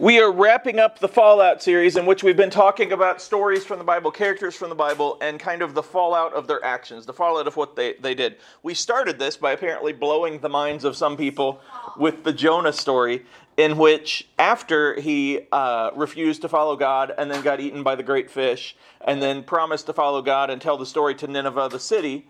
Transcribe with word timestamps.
We 0.00 0.18
are 0.18 0.32
wrapping 0.32 0.78
up 0.78 0.98
the 0.98 1.08
Fallout 1.08 1.62
series 1.62 1.98
in 1.98 2.06
which 2.06 2.22
we've 2.22 2.34
been 2.34 2.48
talking 2.48 2.90
about 2.90 3.20
stories 3.20 3.66
from 3.66 3.76
the 3.76 3.84
Bible, 3.84 4.10
characters 4.10 4.56
from 4.56 4.70
the 4.70 4.74
Bible, 4.74 5.18
and 5.20 5.38
kind 5.38 5.60
of 5.60 5.74
the 5.74 5.82
fallout 5.82 6.32
of 6.32 6.46
their 6.46 6.64
actions, 6.64 7.04
the 7.04 7.12
fallout 7.12 7.46
of 7.46 7.54
what 7.54 7.76
they, 7.76 7.92
they 8.00 8.14
did. 8.14 8.36
We 8.62 8.72
started 8.72 9.18
this 9.18 9.36
by 9.36 9.52
apparently 9.52 9.92
blowing 9.92 10.38
the 10.38 10.48
minds 10.48 10.84
of 10.84 10.96
some 10.96 11.18
people 11.18 11.60
with 11.98 12.24
the 12.24 12.32
Jonah 12.32 12.72
story, 12.72 13.26
in 13.58 13.76
which 13.76 14.26
after 14.38 14.98
he 14.98 15.40
uh, 15.52 15.90
refused 15.94 16.40
to 16.40 16.48
follow 16.48 16.76
God 16.76 17.12
and 17.18 17.30
then 17.30 17.42
got 17.42 17.60
eaten 17.60 17.82
by 17.82 17.94
the 17.94 18.02
great 18.02 18.30
fish, 18.30 18.74
and 19.02 19.20
then 19.20 19.42
promised 19.42 19.84
to 19.84 19.92
follow 19.92 20.22
God 20.22 20.48
and 20.48 20.62
tell 20.62 20.78
the 20.78 20.86
story 20.86 21.14
to 21.16 21.26
Nineveh, 21.26 21.68
the 21.70 21.78
city, 21.78 22.26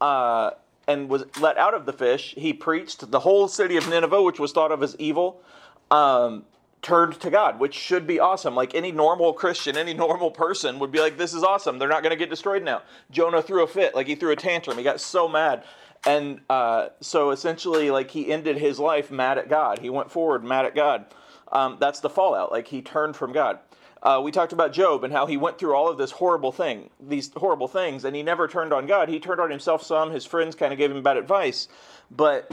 uh, 0.00 0.52
and 0.88 1.10
was 1.10 1.24
let 1.38 1.58
out 1.58 1.74
of 1.74 1.84
the 1.84 1.92
fish, 1.92 2.34
he 2.38 2.54
preached 2.54 3.10
the 3.10 3.20
whole 3.20 3.46
city 3.46 3.76
of 3.76 3.86
Nineveh, 3.90 4.22
which 4.22 4.40
was 4.40 4.52
thought 4.52 4.72
of 4.72 4.82
as 4.82 4.96
evil. 4.98 5.42
Um, 5.90 6.44
turned 6.82 7.20
to 7.20 7.30
God, 7.30 7.58
which 7.58 7.74
should 7.74 8.06
be 8.06 8.20
awesome. 8.20 8.54
Like 8.54 8.74
any 8.74 8.92
normal 8.92 9.32
Christian, 9.32 9.76
any 9.76 9.94
normal 9.94 10.30
person 10.30 10.78
would 10.78 10.90
be 10.90 11.00
like, 11.00 11.18
this 11.18 11.34
is 11.34 11.42
awesome. 11.42 11.78
They're 11.78 11.88
not 11.88 12.02
going 12.02 12.10
to 12.10 12.16
get 12.16 12.30
destroyed 12.30 12.62
now. 12.62 12.82
Jonah 13.10 13.42
threw 13.42 13.62
a 13.62 13.66
fit, 13.66 13.94
like 13.94 14.06
he 14.06 14.14
threw 14.14 14.30
a 14.30 14.36
tantrum. 14.36 14.78
He 14.78 14.84
got 14.84 15.00
so 15.00 15.28
mad. 15.28 15.64
And 16.06 16.40
uh, 16.48 16.88
so 17.00 17.30
essentially, 17.30 17.90
like 17.90 18.10
he 18.10 18.32
ended 18.32 18.56
his 18.56 18.78
life 18.78 19.10
mad 19.10 19.36
at 19.36 19.48
God. 19.48 19.78
He 19.78 19.90
went 19.90 20.10
forward 20.10 20.42
mad 20.42 20.64
at 20.64 20.74
God. 20.74 21.04
Um, 21.52 21.76
that's 21.78 22.00
the 22.00 22.08
fallout. 22.08 22.50
Like 22.50 22.68
he 22.68 22.80
turned 22.80 23.16
from 23.16 23.32
God. 23.32 23.58
Uh, 24.02 24.18
we 24.24 24.32
talked 24.32 24.54
about 24.54 24.72
Job 24.72 25.04
and 25.04 25.12
how 25.12 25.26
he 25.26 25.36
went 25.36 25.58
through 25.58 25.74
all 25.74 25.88
of 25.90 25.98
this 25.98 26.10
horrible 26.10 26.52
thing, 26.52 26.88
these 26.98 27.30
horrible 27.36 27.68
things, 27.68 28.06
and 28.06 28.16
he 28.16 28.22
never 28.22 28.48
turned 28.48 28.72
on 28.72 28.86
God. 28.86 29.10
He 29.10 29.20
turned 29.20 29.42
on 29.42 29.50
himself 29.50 29.82
some. 29.82 30.10
His 30.10 30.24
friends 30.24 30.54
kind 30.54 30.72
of 30.72 30.78
gave 30.78 30.90
him 30.90 31.02
bad 31.02 31.18
advice, 31.18 31.68
but 32.10 32.50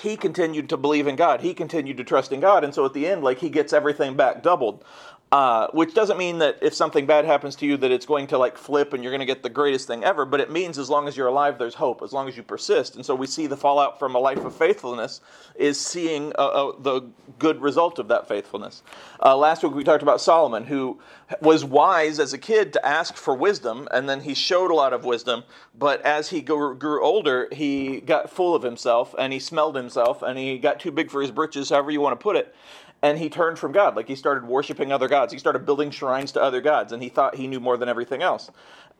he 0.00 0.16
continued 0.16 0.68
to 0.68 0.76
believe 0.76 1.06
in 1.06 1.16
God. 1.16 1.40
He 1.40 1.54
continued 1.54 1.96
to 1.98 2.04
trust 2.04 2.32
in 2.32 2.40
God. 2.40 2.64
And 2.64 2.74
so 2.74 2.84
at 2.84 2.94
the 2.94 3.06
end, 3.06 3.22
like 3.22 3.38
he 3.38 3.48
gets 3.50 3.72
everything 3.72 4.16
back 4.16 4.42
doubled. 4.42 4.84
Uh, 5.30 5.66
which 5.72 5.92
doesn't 5.92 6.16
mean 6.16 6.38
that 6.38 6.56
if 6.62 6.72
something 6.72 7.04
bad 7.04 7.26
happens 7.26 7.54
to 7.54 7.66
you 7.66 7.76
that 7.76 7.90
it's 7.90 8.06
going 8.06 8.26
to 8.26 8.38
like 8.38 8.56
flip 8.56 8.94
and 8.94 9.02
you're 9.02 9.12
going 9.12 9.20
to 9.20 9.26
get 9.26 9.42
the 9.42 9.50
greatest 9.50 9.86
thing 9.86 10.02
ever 10.02 10.24
but 10.24 10.40
it 10.40 10.50
means 10.50 10.78
as 10.78 10.88
long 10.88 11.06
as 11.06 11.18
you're 11.18 11.26
alive 11.26 11.58
there's 11.58 11.74
hope 11.74 12.00
as 12.02 12.14
long 12.14 12.28
as 12.28 12.36
you 12.36 12.42
persist. 12.42 12.96
And 12.96 13.04
so 13.04 13.14
we 13.14 13.26
see 13.26 13.46
the 13.46 13.56
fallout 13.56 13.98
from 13.98 14.14
a 14.14 14.18
life 14.18 14.42
of 14.42 14.56
faithfulness 14.56 15.20
is 15.54 15.78
seeing 15.78 16.32
uh, 16.38 16.70
uh, 16.70 16.72
the 16.80 17.02
good 17.38 17.60
result 17.60 17.98
of 17.98 18.08
that 18.08 18.26
faithfulness. 18.26 18.82
Uh, 19.22 19.36
last 19.36 19.62
week 19.62 19.74
we 19.74 19.84
talked 19.84 20.02
about 20.02 20.18
solomon 20.18 20.64
who 20.64 20.98
was 21.42 21.62
wise 21.62 22.18
as 22.18 22.32
a 22.32 22.38
kid 22.38 22.72
to 22.72 22.86
ask 22.86 23.14
for 23.14 23.34
wisdom 23.34 23.86
and 23.90 24.08
then 24.08 24.22
he 24.22 24.32
showed 24.32 24.70
a 24.70 24.74
lot 24.74 24.94
of 24.94 25.04
wisdom 25.04 25.44
but 25.78 26.00
as 26.06 26.30
he 26.30 26.40
grew, 26.40 26.74
grew 26.74 27.04
older 27.04 27.48
he 27.52 28.00
got 28.00 28.30
full 28.30 28.54
of 28.54 28.62
himself 28.62 29.14
and 29.18 29.34
he 29.34 29.38
smelled 29.38 29.76
himself 29.76 30.22
and 30.22 30.38
he 30.38 30.58
got 30.58 30.80
too 30.80 30.90
big 30.90 31.10
for 31.10 31.20
his 31.20 31.30
britches 31.30 31.68
however 31.68 31.90
you 31.90 32.00
want 32.00 32.18
to 32.18 32.22
put 32.22 32.34
it 32.34 32.54
and 33.02 33.18
he 33.18 33.28
turned 33.28 33.58
from 33.58 33.72
God. 33.72 33.96
Like 33.96 34.08
he 34.08 34.16
started 34.16 34.44
worshiping 34.46 34.92
other 34.92 35.08
gods. 35.08 35.32
He 35.32 35.38
started 35.38 35.66
building 35.66 35.90
shrines 35.90 36.32
to 36.32 36.42
other 36.42 36.60
gods, 36.60 36.92
and 36.92 37.02
he 37.02 37.08
thought 37.08 37.36
he 37.36 37.46
knew 37.46 37.60
more 37.60 37.76
than 37.76 37.88
everything 37.88 38.22
else. 38.22 38.50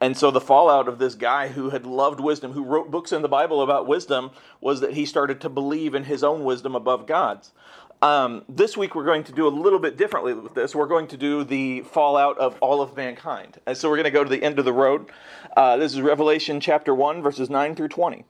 And 0.00 0.16
so 0.16 0.30
the 0.30 0.40
fallout 0.40 0.86
of 0.86 0.98
this 0.98 1.16
guy 1.16 1.48
who 1.48 1.70
had 1.70 1.84
loved 1.84 2.20
wisdom, 2.20 2.52
who 2.52 2.62
wrote 2.62 2.90
books 2.90 3.10
in 3.10 3.22
the 3.22 3.28
Bible 3.28 3.62
about 3.62 3.86
wisdom, 3.86 4.30
was 4.60 4.80
that 4.80 4.94
he 4.94 5.05
started 5.05 5.40
to 5.40 5.48
believe 5.48 5.94
in 5.94 6.05
his 6.05 6.22
own 6.22 6.44
wisdom 6.44 6.77
above 6.77 7.06
God's. 7.06 7.52
Um, 8.00 8.44
this 8.48 8.77
week 8.77 8.94
we're 8.94 9.05
going 9.05 9.24
to 9.24 9.32
do 9.32 9.48
a 9.48 9.50
little 9.50 9.80
bit 9.80 9.96
differently 9.96 10.33
with 10.33 10.55
this. 10.55 10.72
We're 10.72 10.86
going 10.86 11.08
to 11.08 11.16
do 11.16 11.42
the 11.42 11.80
fallout 11.80 12.38
of 12.38 12.56
all 12.60 12.80
of 12.80 12.96
mankind. 12.96 13.58
And 13.66 13.77
so 13.77 13.90
we're 13.90 13.96
going 13.96 14.05
to 14.05 14.12
go 14.12 14.22
to 14.22 14.30
the 14.30 14.42
end 14.44 14.60
of 14.60 14.64
the 14.64 14.72
road. 14.72 15.10
Uh, 15.56 15.77
this 15.78 15.92
is 15.94 16.00
Revelation 16.00 16.60
chapter 16.60 16.94
1, 16.94 17.20
verses 17.20 17.50
9 17.50 17.74
through 17.74 17.88
20. 17.88 18.24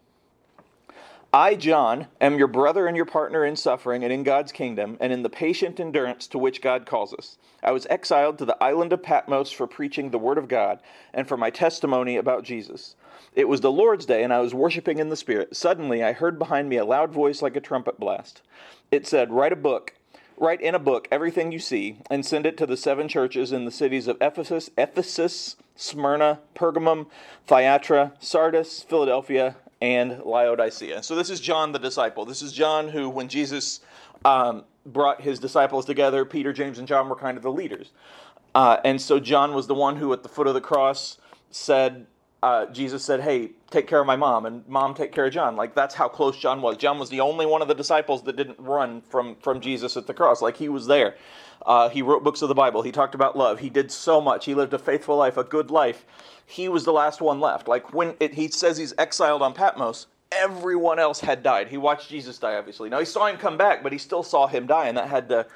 I, 1.33 1.57
John, 1.57 2.07
am 2.23 2.39
your 2.39 2.47
brother 2.47 2.87
and 2.87 2.97
your 2.97 3.05
partner 3.05 3.45
in 3.45 3.55
suffering 3.55 4.03
and 4.03 4.11
in 4.11 4.23
God's 4.23 4.51
kingdom 4.51 4.97
and 4.99 5.13
in 5.13 5.23
the 5.23 5.29
patient 5.29 5.79
endurance 5.79 6.27
to 6.29 6.39
which 6.39 6.63
God 6.63 6.87
calls 6.87 7.13
us. 7.13 7.37
I 7.63 7.71
was 7.71 7.87
exiled 7.91 8.39
to 8.39 8.47
the 8.47 8.57
island 8.65 8.95
of 8.95 9.03
Patmos 9.03 9.51
for 9.51 9.67
preaching 9.67 10.11
the 10.11 10.19
word 10.19 10.39
of 10.39 10.49
God 10.49 10.81
and 11.13 11.29
for 11.29 11.37
my 11.37 11.51
testimony 11.51 12.17
about 12.17 12.45
Jesus. 12.45 12.97
It 13.35 13.47
was 13.47 13.61
the 13.61 13.71
Lord's 13.71 14.07
day 14.07 14.23
and 14.23 14.33
I 14.33 14.41
was 14.41 14.55
worshiping 14.55 14.99
in 14.99 15.11
the 15.11 15.17
Spirit. 15.17 15.55
Suddenly 15.55 16.03
I 16.03 16.15
heard 16.15 16.39
behind 16.39 16.71
me 16.71 16.79
a 16.79 16.85
loud 16.87 17.13
voice 17.13 17.43
like 17.43 17.57
a 17.57 17.61
trumpet 17.61 18.01
blast. 18.01 18.41
It 18.91 19.07
said, 19.07 19.31
Write 19.31 19.53
a 19.53 19.57
book. 19.57 19.93
Write 20.39 20.63
in 20.63 20.75
a 20.75 20.79
book 20.79 21.09
everything 21.11 21.53
you 21.53 21.59
see 21.59 21.99
and 22.09 22.25
send 22.25 22.47
it 22.47 22.57
to 22.57 22.65
the 22.65 22.77
seven 22.77 23.07
churches 23.07 23.53
in 23.53 23.67
the 23.67 23.71
cities 23.71 24.09
of 24.09 24.17
Ephesus, 24.23 24.71
Ephesus, 24.79 25.57
Smyrna, 25.77 26.39
Pergamum, 26.55 27.07
Thyatira, 27.47 28.15
Sardis, 28.19 28.83
Philadelphia, 28.83 29.57
and 29.81 30.23
Laodicea. 30.25 31.03
So 31.03 31.15
this 31.15 31.31
is 31.31 31.41
John 31.41 31.73
the 31.73 31.79
disciple. 31.79 32.25
This 32.25 32.43
is 32.43 32.53
John 32.53 32.89
who, 32.89 33.09
when 33.09 33.29
Jesus 33.29 33.81
um, 34.25 34.65
brought 34.85 35.21
his 35.21 35.39
disciples 35.39 35.85
together, 35.85 36.25
Peter, 36.25 36.53
James, 36.53 36.79
and 36.79 36.89
John 36.89 37.09
were 37.09 37.17
kind 37.17 37.37
of 37.37 37.43
the 37.43 37.53
leaders. 37.53 37.91
Uh, 38.55 38.79
and 38.85 39.01
so 39.01 39.21
John 39.21 39.55
was 39.55 39.67
the 39.67 39.75
one 39.75 39.97
who, 39.97 40.13
at 40.13 40.23
the 40.23 40.29
foot 40.29 40.47
of 40.47 40.55
the 40.55 40.61
cross, 40.61 41.19
said, 41.51 42.07
uh, 42.43 42.67
Jesus 42.67 43.05
said, 43.05 43.21
Hey, 43.21 43.51
take 43.71 43.87
care 43.87 44.01
of 44.01 44.07
my 44.07 44.17
mom, 44.17 44.47
and 44.47 44.67
mom, 44.69 44.95
take 44.95 45.13
care 45.13 45.27
of 45.27 45.33
John. 45.33 45.57
Like, 45.57 45.75
that's 45.75 45.95
how 45.95 46.09
close 46.09 46.39
John 46.39 46.63
was. 46.63 46.77
John 46.77 46.99
was 46.99 47.11
the 47.11 47.21
only 47.21 47.47
one 47.47 47.63
of 47.63 47.69
the 47.69 47.75
disciples 47.75 48.23
that 48.25 48.37
didn't 48.37 48.59
run 48.59 49.01
from, 49.03 49.37
from 49.37 49.61
Jesus 49.61 49.97
at 49.97 50.07
the 50.07 50.15
cross. 50.15 50.41
Like, 50.41 50.57
he 50.57 50.69
was 50.69 50.87
there. 50.87 51.17
Uh, 51.65 51.89
he 51.89 52.03
wrote 52.03 52.25
books 52.25 52.43
of 52.43 52.49
the 52.49 52.55
Bible. 52.55 52.83
He 52.83 52.93
talked 52.93 53.15
about 53.15 53.37
love. 53.37 53.59
He 53.61 53.71
did 53.71 53.91
so 53.91 54.21
much. 54.21 54.45
He 54.45 54.55
lived 54.55 54.73
a 54.75 54.79
faithful 54.79 55.17
life, 55.17 55.37
a 55.37 55.45
good 55.45 55.71
life. 55.71 56.05
He 56.47 56.69
was 56.69 56.85
the 56.85 56.93
last 56.93 57.21
one 57.21 57.41
left. 57.41 57.69
Like, 57.69 57.93
when 57.93 58.15
it, 58.21 58.35
he 58.35 58.49
says 58.49 58.79
he's 58.79 58.95
exiled 58.97 59.43
on 59.43 59.53
Patmos, 59.53 60.07
everyone 60.33 60.99
else 60.99 61.21
had 61.21 61.43
died. 61.43 61.69
He 61.69 61.77
watched 61.77 62.09
Jesus 62.09 62.39
die, 62.39 62.55
obviously. 62.55 62.89
Now, 62.89 63.01
he 63.01 63.05
saw 63.05 63.27
him 63.27 63.37
come 63.37 63.57
back, 63.57 63.83
but 63.83 63.93
he 63.93 63.99
still 63.99 64.23
saw 64.23 64.47
him 64.47 64.67
die, 64.67 64.87
and 64.87 64.97
that 64.97 65.09
had 65.09 65.29
to 65.29 65.47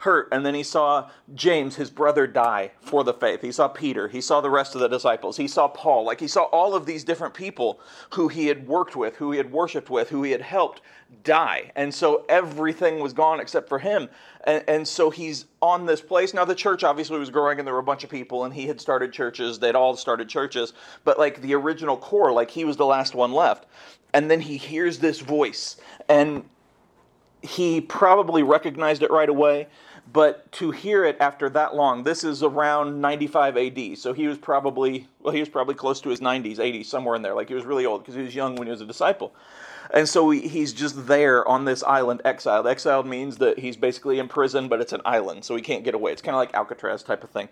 hurt. 0.00 0.28
And 0.32 0.44
then 0.44 0.54
he 0.54 0.62
saw 0.62 1.10
James, 1.34 1.76
his 1.76 1.90
brother, 1.90 2.26
die 2.26 2.72
for 2.80 3.04
the 3.04 3.12
faith. 3.12 3.42
He 3.42 3.52
saw 3.52 3.68
Peter. 3.68 4.08
He 4.08 4.20
saw 4.20 4.40
the 4.40 4.50
rest 4.50 4.74
of 4.74 4.80
the 4.80 4.88
disciples. 4.88 5.36
He 5.36 5.46
saw 5.46 5.68
Paul. 5.68 6.04
Like 6.04 6.20
he 6.20 6.28
saw 6.28 6.44
all 6.44 6.74
of 6.74 6.86
these 6.86 7.04
different 7.04 7.34
people 7.34 7.80
who 8.10 8.28
he 8.28 8.46
had 8.46 8.66
worked 8.66 8.96
with, 8.96 9.16
who 9.16 9.30
he 9.30 9.38
had 9.38 9.52
worshiped 9.52 9.90
with, 9.90 10.08
who 10.08 10.22
he 10.22 10.32
had 10.32 10.40
helped 10.40 10.80
die. 11.22 11.70
And 11.76 11.92
so 11.92 12.24
everything 12.28 13.00
was 13.00 13.12
gone 13.12 13.40
except 13.40 13.68
for 13.68 13.78
him. 13.78 14.08
And, 14.44 14.64
and 14.66 14.88
so 14.88 15.10
he's 15.10 15.46
on 15.60 15.84
this 15.84 16.00
place. 16.00 16.32
Now, 16.32 16.44
the 16.44 16.54
church 16.54 16.82
obviously 16.82 17.18
was 17.18 17.30
growing 17.30 17.58
and 17.58 17.66
there 17.66 17.74
were 17.74 17.80
a 17.80 17.84
bunch 17.84 18.04
of 18.04 18.10
people, 18.10 18.44
and 18.44 18.54
he 18.54 18.66
had 18.66 18.80
started 18.80 19.12
churches. 19.12 19.58
They'd 19.58 19.74
all 19.74 19.96
started 19.96 20.28
churches. 20.28 20.72
But 21.04 21.18
like 21.18 21.42
the 21.42 21.54
original 21.54 21.96
core, 21.96 22.32
like 22.32 22.50
he 22.50 22.64
was 22.64 22.76
the 22.76 22.86
last 22.86 23.14
one 23.14 23.32
left. 23.32 23.66
And 24.14 24.30
then 24.30 24.40
he 24.40 24.56
hears 24.56 24.98
this 24.98 25.20
voice. 25.20 25.76
And 26.08 26.44
he 27.42 27.80
probably 27.80 28.42
recognized 28.42 29.02
it 29.02 29.10
right 29.10 29.28
away 29.28 29.66
but 30.12 30.50
to 30.52 30.70
hear 30.70 31.04
it 31.04 31.16
after 31.20 31.48
that 31.50 31.74
long 31.74 32.02
this 32.02 32.24
is 32.24 32.42
around 32.42 33.00
95 33.00 33.56
AD 33.56 33.98
so 33.98 34.12
he 34.12 34.26
was 34.26 34.38
probably 34.38 35.06
well 35.20 35.32
he 35.32 35.40
was 35.40 35.48
probably 35.48 35.74
close 35.74 36.00
to 36.00 36.08
his 36.08 36.20
90s 36.20 36.56
80s 36.56 36.86
somewhere 36.86 37.16
in 37.16 37.22
there. 37.22 37.34
Like 37.34 37.48
he 37.48 37.54
was 37.54 37.64
really 37.64 37.86
old 37.86 38.02
because 38.02 38.14
he 38.14 38.22
was 38.22 38.34
young 38.34 38.56
when 38.56 38.66
he 38.66 38.70
was 38.70 38.80
a 38.80 38.86
disciple. 38.86 39.34
And 39.92 40.08
so 40.08 40.30
he, 40.30 40.46
he's 40.46 40.72
just 40.72 41.08
there 41.08 41.46
on 41.48 41.64
this 41.64 41.82
island 41.82 42.22
exiled. 42.24 42.66
Exiled 42.66 43.06
means 43.06 43.38
that 43.38 43.58
he's 43.58 43.76
basically 43.76 44.18
in 44.18 44.28
prison 44.28 44.68
but 44.68 44.80
it's 44.80 44.92
an 44.92 45.02
island 45.04 45.44
so 45.44 45.56
he 45.56 45.62
can't 45.62 45.84
get 45.84 45.94
away. 45.94 46.12
It's 46.12 46.22
kind 46.22 46.34
of 46.34 46.38
like 46.38 46.54
alcatraz 46.54 47.02
type 47.02 47.24
of 47.24 47.30
thing. 47.30 47.48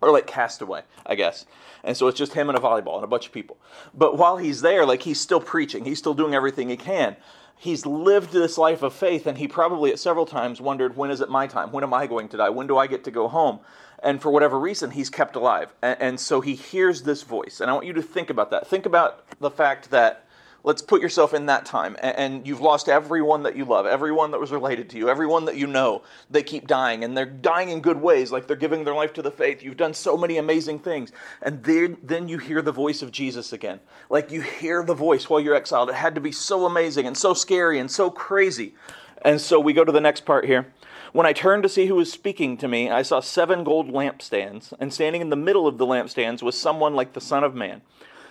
Or 0.00 0.12
like 0.12 0.26
castaway 0.26 0.82
i 1.06 1.14
guess. 1.14 1.46
And 1.82 1.96
so 1.96 2.06
it's 2.08 2.18
just 2.18 2.34
him 2.34 2.48
and 2.48 2.58
a 2.58 2.60
volleyball 2.60 2.96
and 2.96 3.04
a 3.04 3.08
bunch 3.08 3.26
of 3.26 3.32
people. 3.32 3.56
But 3.94 4.16
while 4.16 4.36
he's 4.36 4.60
there 4.60 4.86
like 4.86 5.02
he's 5.02 5.20
still 5.20 5.40
preaching. 5.40 5.84
He's 5.84 5.98
still 5.98 6.14
doing 6.14 6.34
everything 6.34 6.68
he 6.68 6.76
can 6.76 7.16
he's 7.58 7.84
lived 7.84 8.32
this 8.32 8.56
life 8.56 8.82
of 8.82 8.94
faith 8.94 9.26
and 9.26 9.36
he 9.36 9.48
probably 9.48 9.90
at 9.90 9.98
several 9.98 10.24
times 10.24 10.60
wondered 10.60 10.96
when 10.96 11.10
is 11.10 11.20
it 11.20 11.28
my 11.28 11.46
time? 11.46 11.72
When 11.72 11.84
am 11.84 11.92
i 11.92 12.06
going 12.06 12.28
to 12.28 12.36
die? 12.36 12.48
When 12.48 12.66
do 12.66 12.78
i 12.78 12.86
get 12.86 13.04
to 13.04 13.10
go 13.10 13.28
home? 13.28 13.60
And 14.02 14.22
for 14.22 14.30
whatever 14.30 14.58
reason 14.58 14.92
he's 14.92 15.10
kept 15.10 15.34
alive. 15.34 15.74
And, 15.82 16.00
and 16.00 16.20
so 16.20 16.40
he 16.40 16.54
hears 16.54 17.02
this 17.02 17.22
voice. 17.24 17.60
And 17.60 17.68
i 17.68 17.74
want 17.74 17.86
you 17.86 17.92
to 17.94 18.02
think 18.02 18.30
about 18.30 18.50
that. 18.52 18.66
Think 18.66 18.86
about 18.86 19.24
the 19.40 19.50
fact 19.50 19.90
that 19.90 20.24
let's 20.64 20.82
put 20.82 21.00
yourself 21.00 21.34
in 21.34 21.46
that 21.46 21.64
time. 21.64 21.96
And 22.00 22.46
you've 22.46 22.60
lost 22.60 22.88
everyone 22.88 23.42
that 23.44 23.56
you 23.56 23.64
love 23.64 23.86
everyone 23.86 24.30
that 24.32 24.40
was 24.40 24.50
related 24.50 24.90
to 24.90 24.98
you 24.98 25.08
everyone 25.08 25.44
that 25.46 25.56
you 25.56 25.66
know 25.66 26.02
they 26.30 26.42
keep 26.42 26.66
dying 26.66 27.04
and 27.04 27.16
they're 27.16 27.26
dying 27.26 27.70
in 27.70 27.80
good 27.80 28.00
ways 28.00 28.32
like 28.32 28.46
they're 28.46 28.56
giving 28.56 28.84
their 28.84 28.94
life 28.94 29.12
to 29.14 29.22
the 29.22 29.30
faith. 29.30 29.62
You've 29.62 29.76
done 29.76 29.94
so 29.94 30.16
many 30.16 30.38
amazing 30.38 30.80
things. 30.80 31.12
And 31.42 31.62
then, 31.64 32.28
you 32.28 32.38
hear 32.38 32.60
the 32.60 32.72
voice 32.72 33.00
of 33.02 33.12
jesus 33.12 33.52
again. 33.52 33.80
Like 34.10 34.30
you 34.30 34.42
hear 34.42 34.82
the 34.82 34.94
voice 34.94 35.30
while 35.30 35.40
you're 35.40 35.54
exiled. 35.54 35.88
It 35.88 35.94
had 35.94 36.14
to 36.16 36.20
be 36.20 36.32
so 36.32 36.66
amazing 36.66 37.06
and 37.06 37.16
so 37.16 37.32
scary 37.32 37.78
and 37.78 37.90
so 37.90 38.10
crazy. 38.10 38.74
And 39.22 39.40
so 39.40 39.58
we 39.58 39.72
go 39.72 39.84
to 39.84 39.92
the 39.92 40.00
next 40.00 40.24
part 40.24 40.44
here. 40.44 40.66
When 41.12 41.26
I 41.26 41.32
turned 41.32 41.62
to 41.62 41.68
see 41.68 41.86
who 41.86 41.94
was 41.94 42.12
speaking 42.12 42.56
to 42.58 42.68
me, 42.68 42.90
I 42.90 43.02
saw 43.02 43.20
seven 43.20 43.64
gold 43.64 43.88
lampstands, 43.90 44.74
and 44.78 44.92
standing 44.92 45.22
in 45.22 45.30
the 45.30 45.36
middle 45.36 45.66
of 45.66 45.78
the 45.78 45.86
lampstands 45.86 46.42
was 46.42 46.56
someone 46.56 46.94
like 46.94 47.14
the 47.14 47.20
Son 47.20 47.44
of 47.44 47.54
Man. 47.54 47.80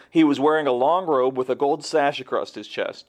He 0.10 0.24
was 0.24 0.40
wearing 0.40 0.68
a 0.68 0.72
long 0.72 1.06
robe 1.06 1.38
with 1.38 1.50
a 1.50 1.56
gold 1.56 1.84
sash 1.84 2.20
across 2.20 2.54
his 2.54 2.68
chest. 2.68 3.06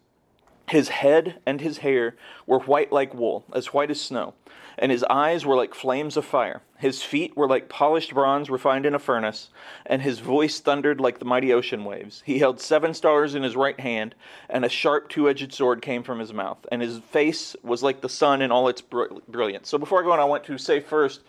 His 0.68 0.90
head 0.90 1.40
and 1.46 1.60
his 1.60 1.78
hair 1.78 2.14
were 2.46 2.58
white 2.58 2.92
like 2.92 3.14
wool, 3.14 3.44
as 3.54 3.72
white 3.72 3.90
as 3.90 4.00
snow, 4.00 4.34
and 4.76 4.92
his 4.92 5.02
eyes 5.04 5.46
were 5.46 5.56
like 5.56 5.74
flames 5.74 6.16
of 6.16 6.26
fire. 6.26 6.60
His 6.76 7.02
feet 7.02 7.34
were 7.36 7.48
like 7.48 7.70
polished 7.70 8.12
bronze 8.12 8.50
refined 8.50 8.84
in 8.84 8.94
a 8.94 8.98
furnace, 8.98 9.48
and 9.86 10.02
his 10.02 10.18
voice 10.18 10.60
thundered 10.60 11.00
like 11.00 11.20
the 11.20 11.24
mighty 11.24 11.54
ocean 11.54 11.86
waves. 11.86 12.22
He 12.26 12.38
held 12.38 12.60
seven 12.60 12.92
stars 12.92 13.34
in 13.34 13.42
his 13.42 13.56
right 13.56 13.80
hand, 13.80 14.14
and 14.50 14.62
a 14.62 14.68
sharp 14.68 15.08
two 15.08 15.28
edged 15.30 15.54
sword 15.54 15.80
came 15.80 16.02
from 16.02 16.18
his 16.18 16.34
mouth, 16.34 16.58
and 16.70 16.82
his 16.82 16.98
face 16.98 17.56
was 17.62 17.82
like 17.82 18.02
the 18.02 18.08
sun 18.10 18.42
in 18.42 18.52
all 18.52 18.68
its 18.68 18.82
brilliance. 18.82 19.70
So 19.70 19.78
before 19.78 20.00
I 20.00 20.04
go 20.04 20.12
on, 20.12 20.20
I 20.20 20.24
want 20.24 20.44
to 20.44 20.58
say 20.58 20.80
first 20.80 21.22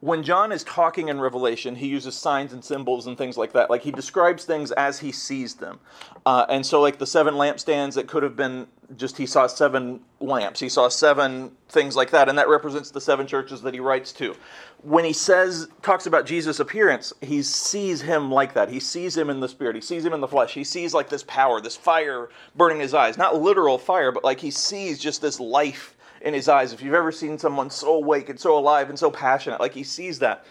when 0.00 0.22
John 0.22 0.52
is 0.52 0.62
talking 0.62 1.08
in 1.08 1.20
Revelation, 1.20 1.74
he 1.74 1.88
uses 1.88 2.14
signs 2.14 2.52
and 2.52 2.64
symbols 2.64 3.08
and 3.08 3.18
things 3.18 3.36
like 3.36 3.52
that. 3.54 3.68
Like 3.68 3.82
he 3.82 3.90
describes 3.90 4.44
things 4.44 4.70
as 4.72 5.00
he 5.00 5.10
sees 5.10 5.54
them. 5.54 5.80
Uh, 6.24 6.46
and 6.48 6.64
so, 6.64 6.80
like 6.80 6.98
the 6.98 7.06
seven 7.06 7.34
lampstands, 7.34 7.96
it 7.96 8.06
could 8.06 8.22
have 8.22 8.36
been 8.36 8.68
just 8.96 9.18
he 9.18 9.26
saw 9.26 9.46
seven 9.48 10.00
lamps, 10.20 10.60
he 10.60 10.68
saw 10.68 10.88
seven 10.88 11.50
things 11.68 11.96
like 11.96 12.10
that, 12.10 12.28
and 12.28 12.38
that 12.38 12.48
represents 12.48 12.90
the 12.90 13.00
seven 13.00 13.26
churches 13.26 13.60
that 13.62 13.74
he 13.74 13.80
writes 13.80 14.12
to. 14.12 14.36
When 14.82 15.04
he 15.04 15.12
says, 15.12 15.68
talks 15.82 16.06
about 16.06 16.24
Jesus' 16.26 16.60
appearance, 16.60 17.12
he 17.20 17.42
sees 17.42 18.00
him 18.00 18.30
like 18.30 18.54
that. 18.54 18.70
He 18.70 18.80
sees 18.80 19.16
him 19.16 19.28
in 19.28 19.40
the 19.40 19.48
spirit, 19.48 19.74
he 19.74 19.82
sees 19.82 20.04
him 20.04 20.12
in 20.12 20.20
the 20.20 20.28
flesh. 20.28 20.54
He 20.54 20.64
sees 20.64 20.94
like 20.94 21.08
this 21.08 21.24
power, 21.24 21.60
this 21.60 21.76
fire 21.76 22.28
burning 22.54 22.80
his 22.80 22.94
eyes. 22.94 23.18
Not 23.18 23.42
literal 23.42 23.78
fire, 23.78 24.12
but 24.12 24.24
like 24.24 24.40
he 24.40 24.52
sees 24.52 24.98
just 24.98 25.20
this 25.20 25.40
life 25.40 25.96
in 26.20 26.34
his 26.34 26.48
eyes. 26.48 26.72
If 26.72 26.82
you've 26.82 26.94
ever 26.94 27.12
seen 27.12 27.38
someone 27.38 27.70
so 27.70 27.94
awake 27.94 28.28
and 28.28 28.38
so 28.38 28.58
alive 28.58 28.88
and 28.88 28.98
so 28.98 29.10
passionate, 29.10 29.60
like 29.60 29.74
he 29.74 29.84
sees 29.84 30.18
that. 30.18 30.44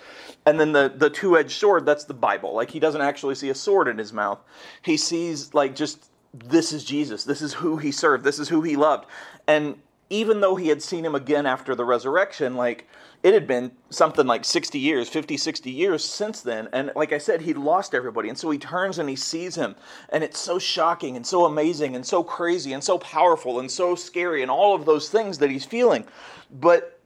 And 0.45 0.59
then 0.59 0.71
the, 0.71 0.93
the 0.95 1.09
two 1.09 1.37
edged 1.37 1.59
sword, 1.59 1.85
that's 1.85 2.05
the 2.05 2.13
Bible. 2.13 2.53
Like 2.53 2.71
he 2.71 2.79
doesn't 2.79 3.01
actually 3.01 3.35
see 3.35 3.49
a 3.49 3.55
sword 3.55 3.87
in 3.87 3.97
his 3.97 4.13
mouth. 4.13 4.39
He 4.81 4.97
sees, 4.97 5.53
like, 5.53 5.75
just 5.75 6.09
this 6.33 6.71
is 6.71 6.83
Jesus. 6.83 7.23
This 7.23 7.41
is 7.41 7.53
who 7.53 7.77
he 7.77 7.91
served. 7.91 8.23
This 8.23 8.39
is 8.39 8.49
who 8.49 8.61
he 8.61 8.75
loved. 8.75 9.05
And 9.47 9.75
even 10.09 10.39
though 10.39 10.55
he 10.55 10.69
had 10.69 10.81
seen 10.81 11.03
him 11.03 11.15
again 11.15 11.45
after 11.45 11.75
the 11.75 11.83
resurrection, 11.83 12.55
like, 12.55 12.87
it 13.23 13.33
had 13.33 13.47
been 13.47 13.71
something 13.89 14.27
like 14.27 14.45
60 14.45 14.77
years, 14.77 15.09
50, 15.09 15.37
60 15.37 15.71
years 15.71 16.05
since 16.05 16.41
then. 16.41 16.69
And 16.71 16.91
like 16.95 17.13
I 17.13 17.17
said, 17.17 17.41
he'd 17.41 17.57
lost 17.57 17.95
everybody. 17.95 18.29
And 18.29 18.37
so 18.37 18.49
he 18.51 18.59
turns 18.59 18.99
and 18.99 19.09
he 19.09 19.15
sees 19.15 19.55
him. 19.55 19.75
And 20.09 20.23
it's 20.23 20.39
so 20.39 20.59
shocking 20.59 21.15
and 21.15 21.25
so 21.25 21.45
amazing 21.45 21.95
and 21.95 22.05
so 22.05 22.23
crazy 22.23 22.73
and 22.73 22.83
so 22.83 22.99
powerful 22.99 23.59
and 23.59 23.69
so 23.69 23.95
scary 23.95 24.43
and 24.43 24.51
all 24.51 24.75
of 24.75 24.85
those 24.85 25.09
things 25.09 25.39
that 25.39 25.49
he's 25.49 25.65
feeling. 25.65 26.05
But 26.51 26.99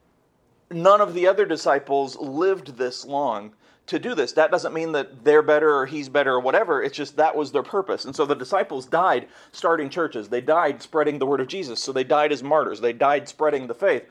none 0.70 1.02
of 1.02 1.14
the 1.14 1.28
other 1.28 1.46
disciples 1.46 2.18
lived 2.18 2.78
this 2.78 3.06
long 3.06 3.54
to 3.88 3.98
do 3.98 4.14
this. 4.14 4.34
That 4.34 4.52
doesn't 4.52 4.74
mean 4.74 4.92
that 4.94 5.24
they're 5.24 5.42
better 5.42 5.74
or 5.74 5.86
he's 5.86 6.10
better 6.10 6.34
or 6.34 6.40
whatever. 6.40 6.84
It's 6.84 6.96
just 6.96 7.18
that 7.18 7.36
was 7.36 7.52
their 7.52 7.64
purpose. 7.64 8.06
And 8.06 8.16
so 8.16 8.26
the 8.26 8.36
disciples 8.36 8.86
died 8.86 9.28
starting 9.52 9.90
churches. 9.90 10.30
They 10.30 10.42
died 10.42 10.82
spreading 10.82 11.20
the 11.20 11.26
word 11.26 11.42
of 11.42 11.48
Jesus. 11.48 11.82
So 11.82 11.92
they 11.92 12.04
died 12.04 12.32
as 12.32 12.44
martyrs. 12.44 12.82
They 12.82 12.94
died 12.94 13.28
spreading 13.28 13.68
the 13.68 13.74
faith. 13.74 14.04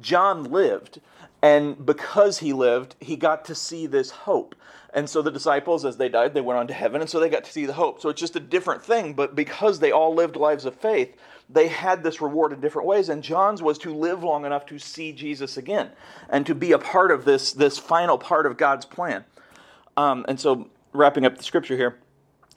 John 0.00 0.44
lived 0.44 1.00
and 1.44 1.84
because 1.84 2.38
he 2.38 2.54
lived, 2.54 2.96
he 3.00 3.16
got 3.16 3.44
to 3.44 3.54
see 3.54 3.86
this 3.86 4.10
hope. 4.10 4.54
And 4.94 5.10
so 5.10 5.20
the 5.20 5.30
disciples, 5.30 5.84
as 5.84 5.98
they 5.98 6.08
died, 6.08 6.32
they 6.32 6.40
went 6.40 6.58
on 6.58 6.66
to 6.68 6.72
heaven, 6.72 7.02
and 7.02 7.10
so 7.10 7.20
they 7.20 7.28
got 7.28 7.44
to 7.44 7.52
see 7.52 7.66
the 7.66 7.74
hope. 7.74 8.00
So 8.00 8.08
it's 8.08 8.20
just 8.20 8.34
a 8.34 8.40
different 8.40 8.82
thing, 8.82 9.12
but 9.12 9.34
because 9.34 9.78
they 9.78 9.92
all 9.92 10.14
lived 10.14 10.36
lives 10.36 10.64
of 10.64 10.74
faith, 10.74 11.14
they 11.50 11.68
had 11.68 12.02
this 12.02 12.22
reward 12.22 12.54
in 12.54 12.62
different 12.62 12.88
ways. 12.88 13.10
And 13.10 13.22
John's 13.22 13.62
was 13.62 13.76
to 13.80 13.94
live 13.94 14.24
long 14.24 14.46
enough 14.46 14.64
to 14.66 14.78
see 14.78 15.12
Jesus 15.12 15.58
again 15.58 15.90
and 16.30 16.46
to 16.46 16.54
be 16.54 16.72
a 16.72 16.78
part 16.78 17.10
of 17.10 17.26
this, 17.26 17.52
this 17.52 17.78
final 17.78 18.16
part 18.16 18.46
of 18.46 18.56
God's 18.56 18.86
plan. 18.86 19.26
Um, 19.98 20.24
and 20.26 20.40
so, 20.40 20.70
wrapping 20.94 21.26
up 21.26 21.36
the 21.36 21.44
scripture 21.44 21.76
here. 21.76 21.98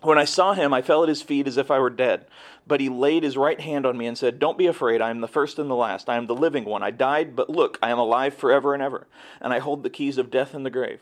When 0.02 0.18
I 0.18 0.26
saw 0.26 0.54
him, 0.54 0.74
I 0.74 0.82
fell 0.82 1.04
at 1.04 1.10
his 1.10 1.22
feet 1.22 1.48
as 1.48 1.58
if 1.58 1.72
I 1.72 1.80
were 1.80 1.90
dead. 1.90 2.28
But 2.68 2.82
he 2.82 2.90
laid 2.90 3.24
his 3.24 3.38
right 3.38 3.60
hand 3.60 3.86
on 3.86 3.98
me 3.98 4.06
and 4.06 4.18
said, 4.18 4.40
Don't 4.40 4.58
be 4.58 4.68
afraid. 4.68 5.02
I 5.02 5.10
am 5.10 5.22
the 5.22 5.28
first 5.28 5.58
and 5.58 5.70
the 5.70 5.76
last. 5.76 6.10
I 6.10 6.18
am 6.18 6.28
the 6.28 6.36
living 6.36 6.66
one. 6.66 6.84
I 6.84 6.92
died, 6.92 7.36
but 7.36 7.50
look, 7.50 7.80
I 7.82 7.90
am 7.90 7.98
alive 7.98 8.36
forever 8.36 8.74
and 8.74 8.84
ever. 8.84 9.08
And 9.42 9.54
I 9.54 9.60
hold 9.60 9.84
the 9.84 9.90
keys 9.90 10.18
of 10.18 10.30
death 10.30 10.54
and 10.54 10.66
the 10.66 10.70
grave. 10.70 11.00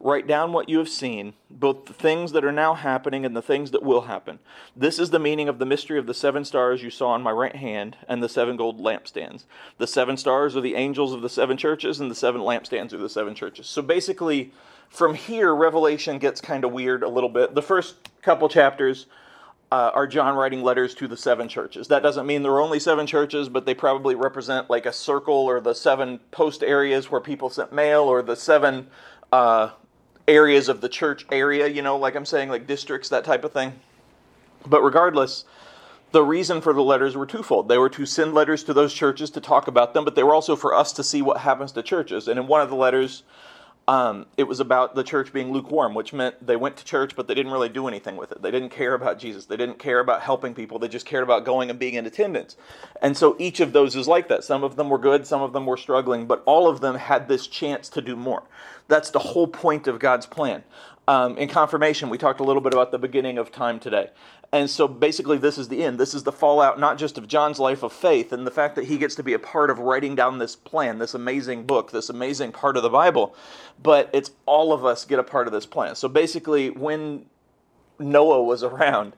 Write 0.00 0.28
down 0.28 0.52
what 0.52 0.68
you 0.68 0.78
have 0.78 0.88
seen, 0.88 1.34
both 1.50 1.86
the 1.86 1.92
things 1.92 2.30
that 2.30 2.44
are 2.44 2.52
now 2.52 2.74
happening 2.74 3.24
and 3.24 3.36
the 3.36 3.42
things 3.42 3.72
that 3.72 3.82
will 3.82 4.02
happen. 4.02 4.38
This 4.76 4.96
is 4.98 5.10
the 5.10 5.18
meaning 5.18 5.48
of 5.48 5.58
the 5.58 5.66
mystery 5.66 5.98
of 5.98 6.06
the 6.06 6.14
seven 6.14 6.44
stars 6.44 6.84
you 6.84 6.90
saw 6.90 7.08
on 7.08 7.22
my 7.22 7.32
right 7.32 7.56
hand 7.56 7.96
and 8.06 8.22
the 8.22 8.28
seven 8.28 8.56
gold 8.56 8.80
lampstands. 8.80 9.42
The 9.78 9.88
seven 9.88 10.16
stars 10.16 10.54
are 10.54 10.60
the 10.60 10.76
angels 10.76 11.12
of 11.12 11.20
the 11.20 11.28
seven 11.28 11.56
churches, 11.56 11.98
and 11.98 12.08
the 12.08 12.14
seven 12.14 12.42
lampstands 12.42 12.92
are 12.92 12.98
the 12.98 13.08
seven 13.08 13.34
churches. 13.34 13.66
So 13.66 13.82
basically, 13.82 14.52
from 14.88 15.14
here, 15.14 15.54
Revelation 15.54 16.18
gets 16.18 16.40
kind 16.40 16.64
of 16.64 16.72
weird 16.72 17.02
a 17.02 17.08
little 17.08 17.28
bit. 17.28 17.54
The 17.54 17.62
first 17.62 17.96
couple 18.22 18.48
chapters 18.48 19.06
uh, 19.70 19.90
are 19.94 20.06
John 20.06 20.34
writing 20.34 20.62
letters 20.62 20.94
to 20.96 21.08
the 21.08 21.16
seven 21.16 21.48
churches. 21.48 21.88
That 21.88 22.02
doesn't 22.02 22.26
mean 22.26 22.42
there 22.42 22.52
are 22.52 22.60
only 22.60 22.80
seven 22.80 23.06
churches, 23.06 23.48
but 23.48 23.66
they 23.66 23.74
probably 23.74 24.14
represent 24.14 24.70
like 24.70 24.86
a 24.86 24.92
circle 24.92 25.34
or 25.34 25.60
the 25.60 25.74
seven 25.74 26.18
post 26.30 26.62
areas 26.62 27.10
where 27.10 27.20
people 27.20 27.50
sent 27.50 27.72
mail 27.72 28.02
or 28.02 28.22
the 28.22 28.36
seven 28.36 28.86
uh, 29.30 29.70
areas 30.26 30.68
of 30.68 30.80
the 30.80 30.88
church 30.88 31.26
area, 31.30 31.66
you 31.66 31.82
know, 31.82 31.96
like 31.96 32.14
I'm 32.14 32.26
saying, 32.26 32.48
like 32.48 32.66
districts, 32.66 33.08
that 33.10 33.24
type 33.24 33.44
of 33.44 33.52
thing. 33.52 33.74
But 34.66 34.82
regardless, 34.82 35.44
the 36.12 36.22
reason 36.22 36.60
for 36.60 36.72
the 36.72 36.82
letters 36.82 37.16
were 37.16 37.26
twofold. 37.26 37.68
They 37.68 37.78
were 37.78 37.90
to 37.90 38.06
send 38.06 38.32
letters 38.32 38.64
to 38.64 38.74
those 38.74 38.94
churches 38.94 39.30
to 39.32 39.40
talk 39.40 39.68
about 39.68 39.92
them, 39.92 40.04
but 40.04 40.14
they 40.14 40.22
were 40.22 40.34
also 40.34 40.56
for 40.56 40.74
us 40.74 40.92
to 40.94 41.04
see 41.04 41.20
what 41.20 41.38
happens 41.38 41.72
to 41.72 41.82
churches. 41.82 42.28
And 42.28 42.38
in 42.38 42.46
one 42.46 42.62
of 42.62 42.70
the 42.70 42.76
letters, 42.76 43.22
um, 43.88 44.26
it 44.36 44.44
was 44.44 44.60
about 44.60 44.94
the 44.94 45.02
church 45.02 45.32
being 45.32 45.50
lukewarm, 45.50 45.94
which 45.94 46.12
meant 46.12 46.46
they 46.46 46.56
went 46.56 46.76
to 46.76 46.84
church, 46.84 47.16
but 47.16 47.26
they 47.26 47.34
didn't 47.34 47.52
really 47.52 47.70
do 47.70 47.88
anything 47.88 48.16
with 48.18 48.30
it. 48.30 48.42
They 48.42 48.50
didn't 48.50 48.68
care 48.68 48.94
about 48.94 49.18
Jesus. 49.18 49.46
They 49.46 49.56
didn't 49.56 49.78
care 49.78 50.00
about 50.00 50.20
helping 50.22 50.54
people. 50.54 50.78
They 50.78 50.88
just 50.88 51.06
cared 51.06 51.24
about 51.24 51.46
going 51.46 51.70
and 51.70 51.78
being 51.78 51.94
in 51.94 52.06
attendance. 52.06 52.56
And 53.02 53.16
so 53.16 53.34
each 53.38 53.60
of 53.60 53.72
those 53.72 53.96
is 53.96 54.06
like 54.06 54.28
that. 54.28 54.44
Some 54.44 54.62
of 54.62 54.76
them 54.76 54.90
were 54.90 54.98
good, 54.98 55.26
some 55.26 55.42
of 55.42 55.54
them 55.54 55.66
were 55.66 55.78
struggling, 55.78 56.26
but 56.26 56.42
all 56.46 56.68
of 56.68 56.82
them 56.82 56.96
had 56.96 57.28
this 57.28 57.46
chance 57.46 57.88
to 57.90 58.02
do 58.02 58.14
more. 58.14 58.44
That's 58.88 59.10
the 59.10 59.20
whole 59.20 59.48
point 59.48 59.88
of 59.88 59.98
God's 59.98 60.26
plan. 60.26 60.64
Um, 61.08 61.38
in 61.38 61.48
confirmation, 61.48 62.10
we 62.10 62.18
talked 62.18 62.38
a 62.38 62.44
little 62.44 62.60
bit 62.60 62.74
about 62.74 62.90
the 62.90 62.98
beginning 62.98 63.38
of 63.38 63.50
time 63.50 63.80
today. 63.80 64.10
And 64.52 64.68
so 64.68 64.86
basically, 64.86 65.38
this 65.38 65.56
is 65.56 65.68
the 65.68 65.82
end. 65.82 65.98
This 65.98 66.12
is 66.12 66.22
the 66.22 66.32
fallout, 66.32 66.78
not 66.78 66.98
just 66.98 67.16
of 67.16 67.26
John's 67.26 67.58
life 67.58 67.82
of 67.82 67.94
faith 67.94 68.30
and 68.30 68.46
the 68.46 68.50
fact 68.50 68.76
that 68.76 68.84
he 68.84 68.98
gets 68.98 69.14
to 69.14 69.22
be 69.22 69.32
a 69.32 69.38
part 69.38 69.70
of 69.70 69.78
writing 69.78 70.14
down 70.14 70.36
this 70.36 70.54
plan, 70.54 70.98
this 70.98 71.14
amazing 71.14 71.64
book, 71.64 71.92
this 71.92 72.10
amazing 72.10 72.52
part 72.52 72.76
of 72.76 72.82
the 72.82 72.90
Bible, 72.90 73.34
but 73.82 74.10
it's 74.12 74.32
all 74.44 74.70
of 74.70 74.84
us 74.84 75.06
get 75.06 75.18
a 75.18 75.22
part 75.22 75.46
of 75.46 75.52
this 75.54 75.64
plan. 75.64 75.94
So 75.94 76.08
basically, 76.08 76.68
when 76.68 77.24
Noah 77.98 78.42
was 78.42 78.62
around, 78.62 79.14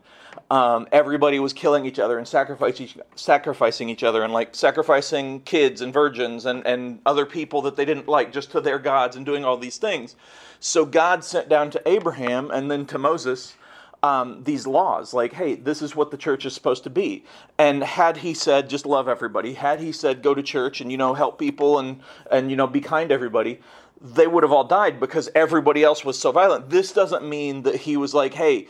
um, 0.49 0.87
everybody 0.93 1.41
was 1.41 1.53
killing 1.53 1.87
each 1.87 1.99
other 1.99 2.19
and 2.19 2.27
sacrificing 2.27 2.87
each, 2.87 2.99
sacrificing 3.17 3.89
each 3.89 4.05
other 4.05 4.23
and 4.23 4.33
like 4.33 4.55
sacrificing 4.55 5.41
kids 5.41 5.81
and 5.81 5.93
virgins 5.93 6.47
and, 6.47 6.65
and 6.65 7.01
other 7.05 7.27
people 7.27 7.63
that 7.63 7.75
they 7.75 7.85
didn't 7.85 8.07
like 8.07 8.33
just 8.33 8.53
to 8.53 8.61
their 8.61 8.79
gods 8.79 9.17
and 9.17 9.27
doing 9.27 9.45
all 9.45 9.57
these 9.57 9.77
things. 9.79 10.15
So 10.61 10.85
God 10.85 11.25
sent 11.25 11.49
down 11.49 11.71
to 11.71 11.89
Abraham 11.89 12.51
and 12.51 12.71
then 12.71 12.87
to 12.87 12.99
Moses 12.99 13.57
um, 14.03 14.43
these 14.45 14.67
laws 14.67 15.13
like 15.13 15.35
hey 15.35 15.55
this 15.55 15.83
is 15.83 15.95
what 15.95 16.11
the 16.11 16.17
church 16.17 16.47
is 16.47 16.55
supposed 16.55 16.85
to 16.85 16.91
be. 16.91 17.25
And 17.59 17.83
had 17.83 18.19
he 18.19 18.35
said 18.35 18.71
just 18.71 18.87
love 18.87 19.09
everybody 19.09 19.55
had 19.55 19.81
he 19.81 19.93
said 19.93 20.23
go 20.23 20.35
to 20.35 20.43
church 20.43 20.81
and 20.81 20.91
you 20.91 20.97
know 20.97 21.15
help 21.15 21.39
people 21.39 21.79
and 21.79 22.01
and 22.31 22.51
you 22.51 22.57
know 22.57 22.67
be 22.67 22.81
kind 22.81 23.09
to 23.11 23.15
everybody 23.15 23.61
they 24.03 24.27
would 24.27 24.43
have 24.43 24.53
all 24.53 24.65
died 24.65 24.99
because 24.99 25.29
everybody 25.35 25.85
else 25.85 26.07
was 26.07 26.19
so 26.19 26.33
violent. 26.33 26.71
This 26.71 26.91
doesn't 26.93 27.29
mean 27.29 27.63
that 27.65 27.77
he 27.77 27.97
was 27.97 28.15
like 28.15 28.35
hey 28.35 28.69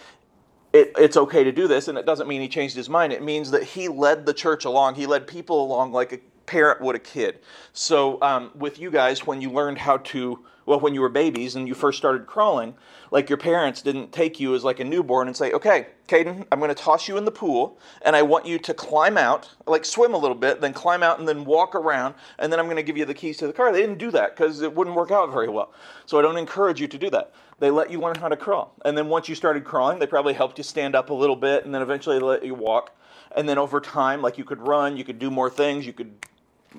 it, 0.73 0.93
it's 0.99 1.17
okay 1.17 1.45
to 1.45 1.53
do 1.53 1.69
this 1.69 1.89
and 1.89 1.99
it 1.99 2.07
doesn't 2.07 2.29
mean 2.29 2.41
he 2.41 2.49
changed 2.49 2.77
his 2.77 2.89
mind. 2.89 3.13
It 3.13 3.23
means 3.23 3.51
that 3.53 3.63
he 3.63 3.89
led 3.89 4.27
the 4.27 4.35
church 4.35 4.65
along. 4.65 4.95
He 4.97 5.07
led 5.07 5.27
people 5.27 5.65
along 5.65 5.93
like 5.93 6.13
a 6.13 6.19
parent 6.47 6.81
would 6.81 6.97
a 6.97 7.01
kid. 7.01 7.39
So 7.73 8.21
um, 8.23 8.51
with 8.57 8.81
you 8.81 8.91
guys 8.91 9.27
when 9.27 9.41
you 9.41 9.51
learned 9.51 9.79
how 9.79 9.99
to 9.99 10.45
well 10.71 10.81
when 10.81 10.95
you 10.95 11.01
were 11.01 11.09
babies 11.09 11.57
and 11.57 11.67
you 11.67 11.75
first 11.75 11.99
started 11.99 12.27
crawling 12.27 12.75
like 13.11 13.29
your 13.29 13.39
parents 13.39 13.83
didn't 13.83 14.13
take 14.13 14.39
you 14.39 14.55
as 14.55 14.63
like 14.63 14.81
a 14.81 14.85
newborn 14.85 15.27
and 15.27 15.37
say, 15.37 15.53
okay, 15.53 15.89
Caden, 16.07 16.47
I'm 16.51 16.59
going 16.59 16.69
to 16.69 16.81
toss 16.81 17.09
you 17.09 17.17
in 17.17 17.25
the 17.25 17.33
pool 17.33 17.79
and 18.03 18.15
I 18.15 18.23
want 18.23 18.47
you 18.47 18.59
to 18.59 18.75
climb 18.75 19.19
out, 19.19 19.51
like 19.67 19.85
swim 19.85 20.15
a 20.15 20.19
little 20.19 20.37
bit, 20.37 20.61
then 20.61 20.73
climb 20.73 21.03
out 21.03 21.19
and 21.19 21.27
then 21.27 21.45
walk 21.45 21.75
around, 21.75 22.15
and 22.39 22.53
then 22.53 22.61
I'm 22.61 22.67
going 22.67 22.77
to 22.77 22.83
give 22.83 22.97
you 22.97 23.05
the 23.05 23.15
keys 23.15 23.37
to 23.39 23.47
the 23.47 23.53
car. 23.53 23.73
They 23.73 23.81
didn't 23.81 23.99
do 23.99 24.11
that 24.13 24.37
because 24.37 24.61
it 24.63 24.75
wouldn't 24.75 24.97
work 24.97 25.11
out 25.11 25.33
very 25.33 25.49
well. 25.49 25.73
So 26.07 26.19
I 26.19 26.23
don't 26.23 26.37
encourage 26.37 26.81
you 26.81 26.89
to 26.89 26.99
do 26.99 27.11
that. 27.11 27.33
They 27.59 27.71
let 27.71 27.91
you 27.91 28.01
learn 28.01 28.17
how 28.17 28.29
to 28.29 28.37
crawl. 28.37 28.75
And 28.85 28.97
then 28.97 29.09
once 29.09 29.29
you 29.29 29.35
started 29.35 29.65
crawling, 29.65 29.99
they 29.99 30.07
probably 30.07 30.35
helped 30.35 30.57
you 30.59 30.65
stand 30.65 30.95
up 30.95 31.11
a 31.11 31.15
little 31.15 31.37
bit 31.37 31.65
and 31.65 31.75
then 31.75 31.83
eventually 31.83 32.19
let 32.19 32.45
you 32.45 32.55
walk. 32.55 32.97
And 33.37 33.49
then 33.49 33.59
over 33.59 33.81
time, 33.81 34.23
like 34.23 34.39
you 34.39 34.45
could 34.45 34.67
run, 34.67 34.97
you 34.97 35.05
could 35.05 35.19
do 35.19 35.31
more 35.31 35.51
things, 35.51 35.87
you 35.87 35.93
could 35.93 36.15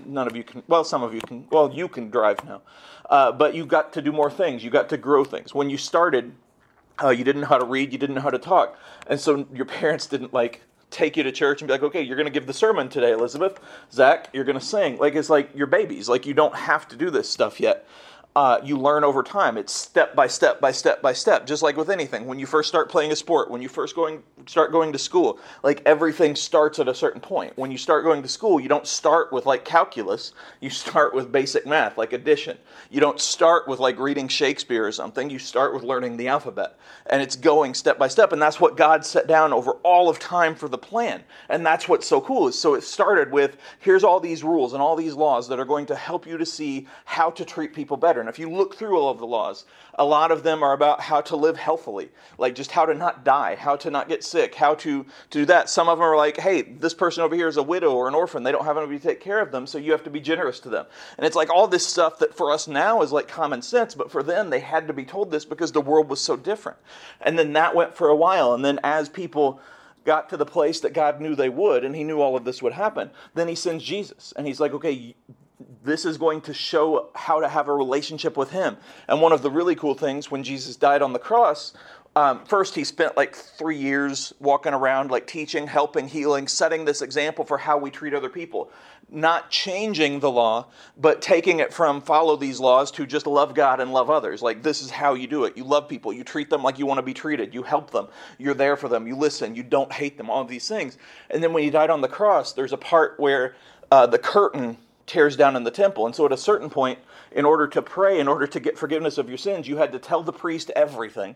none 0.05 0.27
of 0.27 0.35
you 0.35 0.43
can 0.43 0.63
well 0.67 0.83
some 0.83 1.03
of 1.03 1.13
you 1.13 1.21
can 1.21 1.45
well 1.51 1.71
you 1.73 1.87
can 1.87 2.09
drive 2.09 2.43
now 2.45 2.61
uh, 3.11 3.29
but 3.29 3.53
you 3.53 3.65
got 3.65 3.91
to 3.93 4.01
do 4.01 4.11
more 4.11 4.31
things. 4.31 4.63
You 4.63 4.69
got 4.69 4.89
to 4.89 4.97
grow 4.97 5.25
things. 5.25 5.53
When 5.53 5.69
you 5.69 5.77
started, 5.77 6.31
uh, 7.03 7.09
you 7.09 7.25
didn't 7.25 7.41
know 7.41 7.47
how 7.47 7.57
to 7.57 7.65
read, 7.65 7.91
you 7.91 7.99
didn't 7.99 8.15
know 8.15 8.21
how 8.21 8.29
to 8.29 8.39
talk, 8.39 8.79
and 9.05 9.19
so 9.19 9.45
your 9.53 9.65
parents 9.65 10.07
didn't 10.07 10.33
like 10.33 10.61
take 10.89 11.17
you 11.17 11.23
to 11.23 11.31
church 11.31 11.61
and 11.61 11.67
be 11.67 11.73
like, 11.73 11.83
okay, 11.83 12.01
you're 12.01 12.15
going 12.15 12.27
to 12.27 12.31
give 12.31 12.47
the 12.47 12.53
sermon 12.53 12.89
today, 12.89 13.11
Elizabeth. 13.11 13.59
Zach, 13.91 14.29
you're 14.33 14.43
going 14.45 14.59
to 14.59 14.65
sing. 14.65 14.97
Like 14.97 15.15
it's 15.15 15.29
like 15.29 15.53
your 15.55 15.67
babies. 15.67 16.07
Like 16.07 16.25
you 16.25 16.33
don't 16.33 16.55
have 16.55 16.87
to 16.87 16.95
do 16.95 17.09
this 17.09 17.29
stuff 17.29 17.59
yet. 17.59 17.85
Uh, 18.35 18.59
you 18.63 18.77
learn 18.77 19.03
over 19.03 19.23
time. 19.23 19.57
It's 19.57 19.73
step 19.73 20.15
by 20.15 20.27
step 20.27 20.61
by 20.61 20.71
step 20.71 21.01
by 21.01 21.11
step, 21.11 21.45
just 21.45 21.61
like 21.61 21.75
with 21.75 21.89
anything. 21.89 22.25
When 22.25 22.39
you 22.39 22.45
first 22.45 22.69
start 22.69 22.89
playing 22.89 23.11
a 23.11 23.15
sport, 23.15 23.51
when 23.51 23.61
you 23.61 23.67
first 23.67 23.93
going 23.93 24.23
start 24.47 24.71
going 24.71 24.93
to 24.93 24.99
school, 24.99 25.37
like 25.63 25.81
everything 25.85 26.35
starts 26.35 26.79
at 26.79 26.87
a 26.87 26.93
certain 26.93 27.19
point. 27.19 27.57
When 27.57 27.71
you 27.71 27.77
start 27.77 28.05
going 28.05 28.21
to 28.21 28.29
school, 28.29 28.59
you 28.59 28.69
don't 28.69 28.87
start 28.87 29.33
with 29.33 29.45
like 29.45 29.65
calculus. 29.65 30.31
You 30.61 30.69
start 30.69 31.13
with 31.13 31.31
basic 31.31 31.65
math, 31.65 31.97
like 31.97 32.13
addition. 32.13 32.57
You 32.89 33.01
don't 33.01 33.19
start 33.19 33.67
with 33.67 33.79
like 33.79 33.99
reading 33.99 34.29
Shakespeare 34.29 34.85
or 34.85 34.93
something. 34.93 35.29
You 35.29 35.39
start 35.39 35.73
with 35.73 35.83
learning 35.83 36.15
the 36.15 36.29
alphabet, 36.29 36.77
and 37.07 37.21
it's 37.21 37.35
going 37.35 37.73
step 37.73 37.97
by 37.97 38.07
step. 38.07 38.31
And 38.31 38.41
that's 38.41 38.61
what 38.61 38.77
God 38.77 39.05
set 39.05 39.27
down 39.27 39.51
over 39.51 39.71
all 39.83 40.09
of 40.09 40.19
time 40.19 40.55
for 40.55 40.69
the 40.69 40.77
plan. 40.77 41.21
And 41.49 41.65
that's 41.65 41.89
what's 41.89 42.07
so 42.07 42.21
cool 42.21 42.47
is 42.47 42.57
so 42.57 42.75
it 42.75 42.83
started 42.83 43.29
with 43.29 43.57
here's 43.79 44.05
all 44.05 44.21
these 44.21 44.41
rules 44.41 44.71
and 44.71 44.81
all 44.81 44.95
these 44.95 45.15
laws 45.15 45.49
that 45.49 45.59
are 45.59 45.65
going 45.65 45.85
to 45.87 45.95
help 45.95 46.25
you 46.25 46.37
to 46.37 46.45
see 46.45 46.87
how 47.03 47.29
to 47.31 47.43
treat 47.43 47.73
people 47.73 47.97
better 47.97 48.20
and 48.21 48.29
if 48.29 48.39
you 48.39 48.49
look 48.49 48.75
through 48.75 48.97
all 48.97 49.09
of 49.09 49.19
the 49.19 49.27
laws, 49.27 49.65
a 49.95 50.05
lot 50.05 50.31
of 50.31 50.43
them 50.43 50.63
are 50.63 50.73
about 50.73 51.01
how 51.01 51.19
to 51.21 51.35
live 51.35 51.57
healthily, 51.57 52.09
like 52.37 52.55
just 52.55 52.71
how 52.71 52.85
to 52.85 52.93
not 52.93 53.25
die, 53.25 53.55
how 53.55 53.75
to 53.75 53.91
not 53.91 54.07
get 54.07 54.23
sick, 54.23 54.55
how 54.55 54.73
to, 54.75 55.03
to 55.03 55.09
do 55.29 55.45
that. 55.45 55.69
Some 55.69 55.89
of 55.89 55.97
them 55.97 56.07
are 56.07 56.15
like, 56.15 56.37
hey, 56.37 56.61
this 56.61 56.93
person 56.93 57.23
over 57.23 57.35
here 57.35 57.47
is 57.47 57.57
a 57.57 57.63
widow 57.63 57.93
or 57.93 58.07
an 58.07 58.15
orphan. 58.15 58.43
They 58.43 58.51
don't 58.51 58.63
have 58.65 58.77
anybody 58.77 58.99
to 58.99 59.07
take 59.07 59.19
care 59.19 59.41
of 59.41 59.51
them, 59.51 59.67
so 59.67 59.77
you 59.77 59.91
have 59.91 60.03
to 60.03 60.09
be 60.09 60.21
generous 60.21 60.59
to 60.61 60.69
them. 60.69 60.85
And 61.17 61.25
it's 61.25 61.35
like 61.35 61.49
all 61.49 61.67
this 61.67 61.85
stuff 61.85 62.19
that 62.19 62.33
for 62.33 62.51
us 62.51 62.67
now 62.67 63.01
is 63.01 63.11
like 63.11 63.27
common 63.27 63.61
sense, 63.61 63.93
but 63.93 64.11
for 64.11 64.23
them, 64.23 64.49
they 64.49 64.59
had 64.59 64.87
to 64.87 64.93
be 64.93 65.03
told 65.03 65.31
this 65.31 65.43
because 65.43 65.71
the 65.71 65.81
world 65.81 66.09
was 66.09 66.21
so 66.21 66.37
different. 66.37 66.77
And 67.19 67.37
then 67.37 67.53
that 67.53 67.75
went 67.75 67.93
for 67.93 68.07
a 68.07 68.15
while. 68.15 68.53
And 68.53 68.63
then 68.63 68.79
as 68.83 69.09
people 69.09 69.59
got 70.05 70.29
to 70.29 70.37
the 70.37 70.45
place 70.45 70.79
that 70.79 70.93
God 70.93 71.21
knew 71.21 71.35
they 71.35 71.49
would, 71.49 71.83
and 71.83 71.95
He 71.95 72.03
knew 72.03 72.21
all 72.21 72.35
of 72.35 72.45
this 72.45 72.61
would 72.61 72.73
happen, 72.73 73.11
then 73.33 73.47
He 73.47 73.55
sends 73.55 73.83
Jesus. 73.83 74.33
And 74.35 74.47
He's 74.47 74.59
like, 74.59 74.73
okay, 74.73 75.15
this 75.83 76.05
is 76.05 76.17
going 76.17 76.41
to 76.41 76.53
show 76.53 77.09
how 77.15 77.39
to 77.39 77.47
have 77.47 77.67
a 77.67 77.73
relationship 77.73 78.37
with 78.37 78.51
Him. 78.51 78.77
And 79.07 79.21
one 79.21 79.31
of 79.31 79.41
the 79.41 79.49
really 79.49 79.75
cool 79.75 79.95
things 79.95 80.29
when 80.29 80.43
Jesus 80.43 80.75
died 80.75 81.01
on 81.01 81.13
the 81.13 81.19
cross, 81.19 81.73
um, 82.13 82.43
first 82.43 82.75
he 82.75 82.83
spent 82.83 83.15
like 83.15 83.33
three 83.33 83.77
years 83.77 84.33
walking 84.41 84.73
around, 84.73 85.11
like 85.11 85.27
teaching, 85.27 85.65
helping, 85.65 86.09
healing, 86.09 86.45
setting 86.47 86.83
this 86.83 87.01
example 87.01 87.45
for 87.45 87.57
how 87.57 87.77
we 87.77 87.89
treat 87.89 88.13
other 88.13 88.29
people. 88.29 88.69
Not 89.09 89.49
changing 89.49 90.19
the 90.19 90.29
law, 90.29 90.67
but 90.97 91.21
taking 91.21 91.59
it 91.59 91.73
from 91.73 92.01
follow 92.01 92.35
these 92.35 92.59
laws 92.59 92.91
to 92.91 93.05
just 93.05 93.27
love 93.27 93.53
God 93.53 93.79
and 93.79 93.93
love 93.93 94.09
others. 94.09 94.41
Like, 94.41 94.61
this 94.61 94.81
is 94.81 94.89
how 94.89 95.13
you 95.13 95.25
do 95.25 95.45
it. 95.45 95.55
You 95.55 95.63
love 95.63 95.87
people, 95.87 96.11
you 96.11 96.25
treat 96.25 96.49
them 96.49 96.63
like 96.63 96.77
you 96.77 96.85
want 96.85 96.97
to 96.97 97.03
be 97.03 97.13
treated, 97.13 97.53
you 97.53 97.63
help 97.63 97.91
them, 97.91 98.07
you're 98.37 98.53
there 98.53 98.75
for 98.75 98.89
them, 98.89 99.07
you 99.07 99.15
listen, 99.15 99.55
you 99.55 99.63
don't 99.63 99.91
hate 99.91 100.17
them, 100.17 100.29
all 100.29 100.41
of 100.41 100.49
these 100.49 100.67
things. 100.67 100.97
And 101.29 101.41
then 101.41 101.53
when 101.53 101.63
he 101.63 101.69
died 101.69 101.89
on 101.89 102.01
the 102.01 102.09
cross, 102.09 102.51
there's 102.51 102.73
a 102.73 102.77
part 102.77 103.19
where 103.19 103.55
uh, 103.89 104.05
the 104.05 104.19
curtain 104.19 104.77
tears 105.11 105.35
down 105.35 105.57
in 105.57 105.63
the 105.63 105.71
temple. 105.71 106.05
And 106.05 106.15
so 106.15 106.25
at 106.25 106.31
a 106.31 106.37
certain 106.37 106.69
point, 106.69 106.97
in 107.31 107.43
order 107.43 107.67
to 107.67 107.81
pray, 107.81 108.19
in 108.19 108.29
order 108.29 108.47
to 108.47 108.59
get 108.61 108.77
forgiveness 108.77 109.17
of 109.17 109.27
your 109.27 109.37
sins, 109.37 109.67
you 109.67 109.77
had 109.77 109.91
to 109.91 109.99
tell 109.99 110.23
the 110.23 110.31
priest 110.31 110.71
everything. 110.73 111.35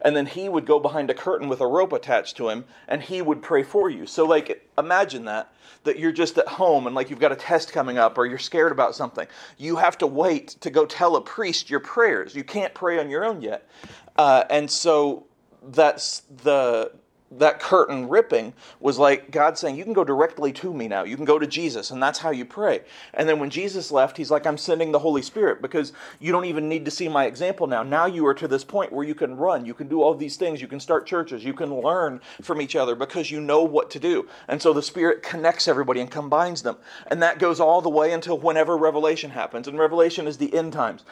And 0.00 0.14
then 0.14 0.26
he 0.26 0.48
would 0.48 0.64
go 0.64 0.78
behind 0.78 1.10
a 1.10 1.14
curtain 1.14 1.48
with 1.48 1.60
a 1.60 1.66
rope 1.66 1.92
attached 1.92 2.36
to 2.36 2.48
him 2.48 2.64
and 2.86 3.02
he 3.02 3.20
would 3.20 3.42
pray 3.42 3.64
for 3.64 3.90
you. 3.90 4.06
So, 4.06 4.24
like, 4.24 4.64
imagine 4.78 5.24
that, 5.24 5.52
that 5.82 5.98
you're 5.98 6.12
just 6.12 6.38
at 6.38 6.46
home 6.46 6.86
and 6.86 6.94
like 6.94 7.10
you've 7.10 7.18
got 7.18 7.32
a 7.32 7.36
test 7.36 7.72
coming 7.72 7.98
up 7.98 8.16
or 8.16 8.24
you're 8.24 8.38
scared 8.38 8.70
about 8.70 8.94
something. 8.94 9.26
You 9.56 9.74
have 9.74 9.98
to 9.98 10.06
wait 10.06 10.50
to 10.60 10.70
go 10.70 10.86
tell 10.86 11.16
a 11.16 11.20
priest 11.20 11.68
your 11.68 11.80
prayers. 11.80 12.36
You 12.36 12.44
can't 12.44 12.72
pray 12.72 13.00
on 13.00 13.10
your 13.10 13.24
own 13.24 13.42
yet. 13.42 13.68
Uh, 14.16 14.44
and 14.48 14.70
so 14.70 15.26
that's 15.62 16.20
the 16.44 16.92
that 17.30 17.60
curtain 17.60 18.08
ripping 18.08 18.54
was 18.80 18.98
like 18.98 19.30
God 19.30 19.58
saying, 19.58 19.76
You 19.76 19.84
can 19.84 19.92
go 19.92 20.04
directly 20.04 20.52
to 20.54 20.72
me 20.72 20.88
now. 20.88 21.04
You 21.04 21.16
can 21.16 21.24
go 21.24 21.38
to 21.38 21.46
Jesus, 21.46 21.90
and 21.90 22.02
that's 22.02 22.18
how 22.18 22.30
you 22.30 22.44
pray. 22.44 22.80
And 23.12 23.28
then 23.28 23.38
when 23.38 23.50
Jesus 23.50 23.90
left, 23.90 24.16
He's 24.16 24.30
like, 24.30 24.46
I'm 24.46 24.56
sending 24.56 24.92
the 24.92 24.98
Holy 24.98 25.22
Spirit 25.22 25.60
because 25.60 25.92
you 26.20 26.32
don't 26.32 26.46
even 26.46 26.68
need 26.68 26.84
to 26.86 26.90
see 26.90 27.08
my 27.08 27.26
example 27.26 27.66
now. 27.66 27.82
Now 27.82 28.06
you 28.06 28.26
are 28.26 28.34
to 28.34 28.48
this 28.48 28.64
point 28.64 28.92
where 28.92 29.06
you 29.06 29.14
can 29.14 29.36
run, 29.36 29.66
you 29.66 29.74
can 29.74 29.88
do 29.88 30.02
all 30.02 30.14
these 30.14 30.36
things, 30.36 30.62
you 30.62 30.68
can 30.68 30.80
start 30.80 31.06
churches, 31.06 31.44
you 31.44 31.52
can 31.52 31.74
learn 31.80 32.20
from 32.42 32.62
each 32.62 32.76
other 32.76 32.94
because 32.94 33.30
you 33.30 33.40
know 33.40 33.62
what 33.62 33.90
to 33.90 33.98
do. 33.98 34.28
And 34.48 34.60
so 34.62 34.72
the 34.72 34.82
Spirit 34.82 35.22
connects 35.22 35.68
everybody 35.68 36.00
and 36.00 36.10
combines 36.10 36.62
them. 36.62 36.76
And 37.08 37.22
that 37.22 37.38
goes 37.38 37.60
all 37.60 37.82
the 37.82 37.90
way 37.90 38.12
until 38.12 38.38
whenever 38.38 38.76
Revelation 38.76 39.30
happens. 39.30 39.68
And 39.68 39.78
Revelation 39.78 40.26
is 40.26 40.38
the 40.38 40.54
end 40.54 40.72
times. 40.72 41.04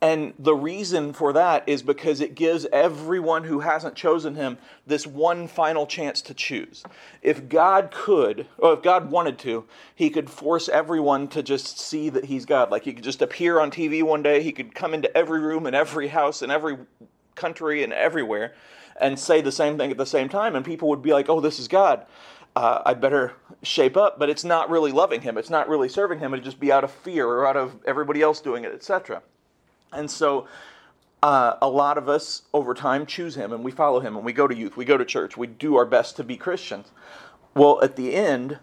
And 0.00 0.34
the 0.38 0.54
reason 0.54 1.12
for 1.12 1.32
that 1.32 1.66
is 1.66 1.82
because 1.82 2.20
it 2.20 2.34
gives 2.34 2.66
everyone 2.72 3.44
who 3.44 3.60
hasn't 3.60 3.94
chosen 3.94 4.34
him 4.34 4.58
this 4.86 5.06
one 5.06 5.48
final 5.48 5.86
chance 5.86 6.20
to 6.22 6.34
choose. 6.34 6.84
If 7.22 7.48
God 7.48 7.90
could, 7.90 8.46
or 8.58 8.74
if 8.74 8.82
God 8.82 9.10
wanted 9.10 9.38
to, 9.40 9.64
he 9.94 10.10
could 10.10 10.28
force 10.28 10.68
everyone 10.68 11.28
to 11.28 11.42
just 11.42 11.78
see 11.78 12.10
that 12.10 12.26
he's 12.26 12.44
God. 12.44 12.70
Like 12.70 12.84
he 12.84 12.92
could 12.92 13.04
just 13.04 13.22
appear 13.22 13.60
on 13.60 13.70
TV 13.70 14.02
one 14.02 14.22
day, 14.22 14.42
he 14.42 14.52
could 14.52 14.74
come 14.74 14.92
into 14.92 15.14
every 15.16 15.40
room 15.40 15.66
and 15.66 15.74
every 15.74 16.08
house 16.08 16.42
and 16.42 16.52
every 16.52 16.76
country 17.34 17.82
and 17.82 17.92
everywhere 17.92 18.54
and 19.00 19.18
say 19.18 19.40
the 19.40 19.52
same 19.52 19.76
thing 19.76 19.90
at 19.90 19.96
the 19.96 20.06
same 20.06 20.28
time, 20.28 20.54
and 20.54 20.64
people 20.64 20.88
would 20.88 21.02
be 21.02 21.12
like, 21.12 21.28
oh, 21.28 21.40
this 21.40 21.58
is 21.58 21.68
God. 21.68 22.06
Uh, 22.56 22.82
I 22.86 22.94
better 22.94 23.32
shape 23.62 23.96
up, 23.96 24.18
but 24.18 24.30
it's 24.30 24.44
not 24.44 24.70
really 24.70 24.92
loving 24.92 25.20
him. 25.20 25.36
It's 25.36 25.50
not 25.50 25.68
really 25.68 25.88
serving 25.88 26.20
him. 26.20 26.32
It'd 26.32 26.44
just 26.44 26.60
be 26.60 26.70
out 26.70 26.84
of 26.84 26.92
fear 26.92 27.26
or 27.26 27.46
out 27.46 27.56
of 27.56 27.74
everybody 27.84 28.22
else 28.22 28.40
doing 28.40 28.64
it, 28.64 28.72
etc. 28.72 29.22
And 29.94 30.10
so 30.10 30.46
uh, 31.22 31.56
a 31.62 31.68
lot 31.68 31.96
of 31.96 32.08
us 32.08 32.42
over 32.52 32.74
time 32.74 33.06
choose 33.06 33.34
him 33.34 33.52
and 33.52 33.64
we 33.64 33.70
follow 33.70 34.00
him 34.00 34.16
and 34.16 34.24
we 34.24 34.32
go 34.32 34.46
to 34.46 34.54
youth, 34.54 34.76
we 34.76 34.84
go 34.84 34.98
to 34.98 35.04
church, 35.04 35.36
we 35.36 35.46
do 35.46 35.76
our 35.76 35.86
best 35.86 36.16
to 36.16 36.24
be 36.24 36.36
Christians. 36.36 36.90
Well, 37.54 37.82
at 37.82 37.96
the 37.96 38.14
end, 38.14 38.58